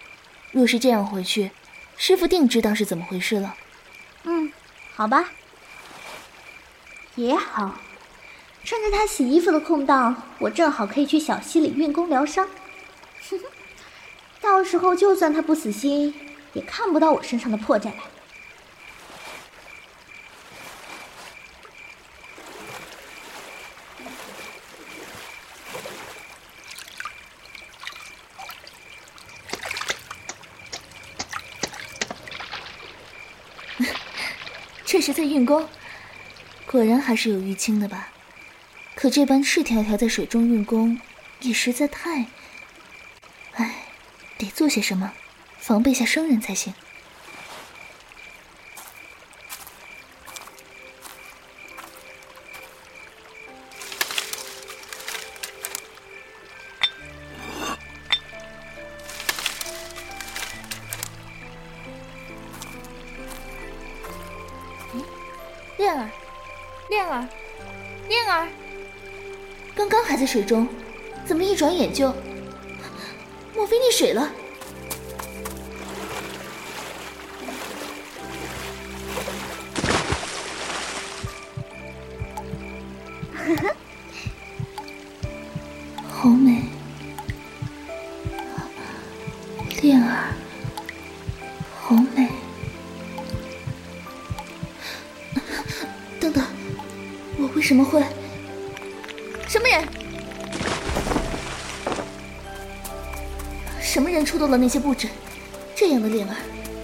[0.52, 1.50] 若是这样回去，
[1.96, 3.56] 师傅定知道是怎么回事了。
[4.22, 4.52] 嗯，
[4.94, 5.30] 好吧，
[7.16, 7.74] 也好。
[8.62, 12.46] 趁着他洗衣服的空档，我正好可以去小溪里运功疗伤。
[13.28, 13.44] 哼哼，
[14.42, 16.12] 到时候就算他不死心，
[16.52, 18.02] 也看不到我身上的破绽来。
[34.84, 35.68] 这是在运功，
[36.66, 38.08] 果然还是有淤青的吧？
[38.94, 41.00] 可这般赤条条在水中运功，
[41.40, 42.26] 也实在太……
[44.42, 45.12] 得做些什么，
[45.58, 46.74] 防备下生人才行。
[64.94, 65.04] 嗯
[65.78, 66.10] 恋儿，
[66.88, 67.28] 恋儿，
[68.08, 68.48] 恋儿。
[69.74, 70.68] 刚刚还在水中，
[71.24, 72.12] 怎么一转眼就……
[73.72, 74.30] 飞溺水了？
[104.52, 105.08] 了那些布置？
[105.74, 106.36] 这样的灵儿，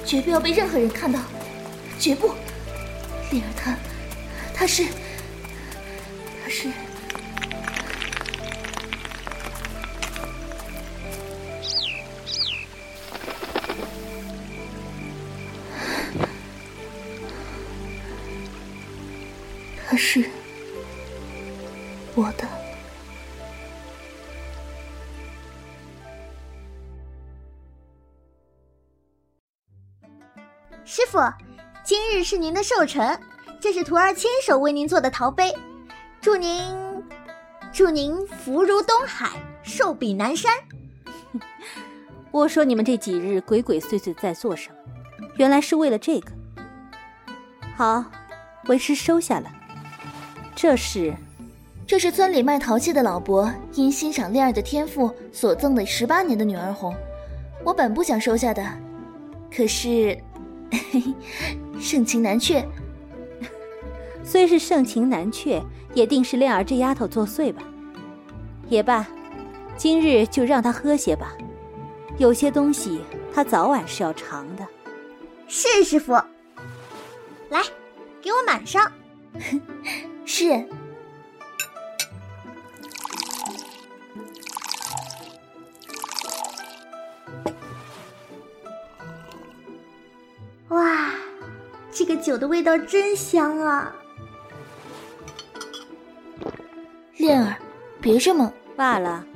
[0.05, 1.21] 绝不要被任何人看到，
[1.99, 2.35] 绝不！
[3.31, 3.77] 灵儿她，
[4.55, 4.85] 她是，
[32.31, 33.19] 是您的寿辰，
[33.59, 35.51] 这是徒儿亲手为您做的陶杯，
[36.21, 36.63] 祝您，
[37.73, 39.31] 祝您福如东海，
[39.63, 40.53] 寿比南山。
[42.31, 45.27] 我说你们这几日鬼鬼祟祟在做什么？
[45.39, 46.31] 原来是为了这个。
[47.75, 48.05] 好，
[48.67, 49.51] 为师收下了。
[50.55, 51.15] 这是，
[51.87, 56.95] 这是村里卖陶器的老伯因欣赏恋儿的天赋所赠的十八年的女儿红。
[57.65, 58.63] 我本不想收下的，
[59.51, 60.23] 可是，
[61.81, 62.67] 盛情难却。
[64.25, 65.63] 虽是盛情难却，
[65.95, 67.63] 也定是恋儿这丫头作祟吧。
[68.69, 69.07] 也罢，
[69.77, 71.33] 今日就让她喝些吧。
[72.19, 73.01] 有些东西
[73.33, 74.67] 她早晚是要尝的。
[75.47, 76.13] 是师傅，
[77.49, 77.63] 来，
[78.21, 78.93] 给我满上。
[80.27, 80.69] 是。
[90.69, 91.11] 哇，
[91.99, 93.93] 这个酒的味道真香啊！
[97.17, 97.57] 恋儿，
[98.01, 98.53] 别这么……
[98.77, 99.27] 罢了，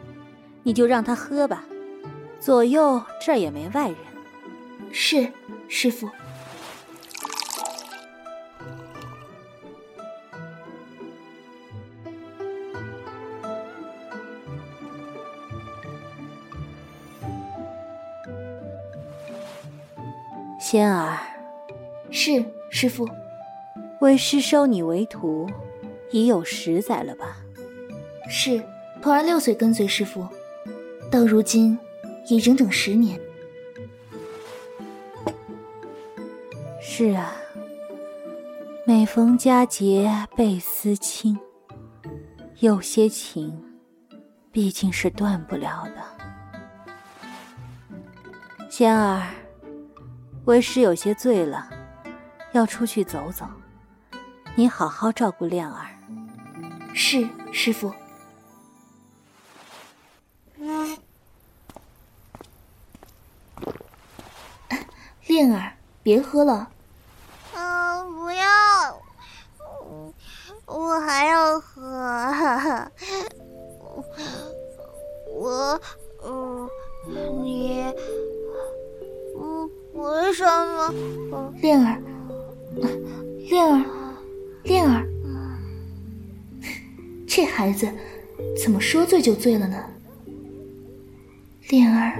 [0.63, 1.65] 你就让他喝吧。
[2.39, 3.97] 左右这儿也没外人。
[4.93, 5.29] 是，
[5.67, 6.09] 师傅。
[20.61, 21.19] 仙儿，
[22.13, 23.09] 是师傅。
[24.01, 25.49] 为师收你为徒，
[26.11, 27.39] 已有十载了吧？
[28.29, 28.63] 是，
[29.01, 30.29] 徒儿六岁跟随师傅，
[31.11, 31.79] 到如今
[32.29, 33.19] 已整整十年。
[36.81, 37.35] 是啊，
[38.87, 41.39] 每逢佳节倍思亲，
[42.59, 43.65] 有些情，
[44.51, 46.03] 毕竟是断不了的。
[48.69, 49.27] 仙儿。
[50.45, 51.71] 为师有些醉了，
[52.53, 53.47] 要出去走走。
[54.55, 55.87] 你好好照顾恋儿。
[56.95, 57.93] 是师傅
[65.27, 65.73] 恋儿
[66.03, 66.71] 别喝了。
[89.23, 89.83] 就醉了呢？”
[91.71, 92.19] 莲儿，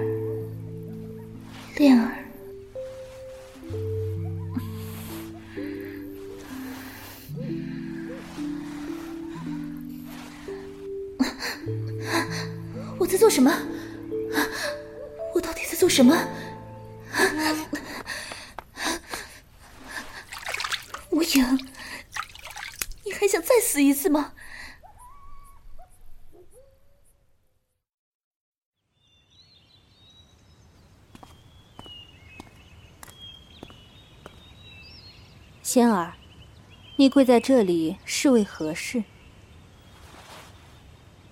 [37.03, 39.03] 你跪在这里是为何事？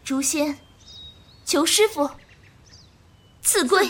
[0.02, 0.58] 竹仙
[1.44, 2.10] 求师傅
[3.40, 3.88] 赐归。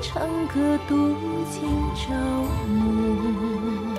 [0.00, 1.14] 唱歌，独
[1.50, 2.12] 尽朝
[2.68, 3.95] 暮。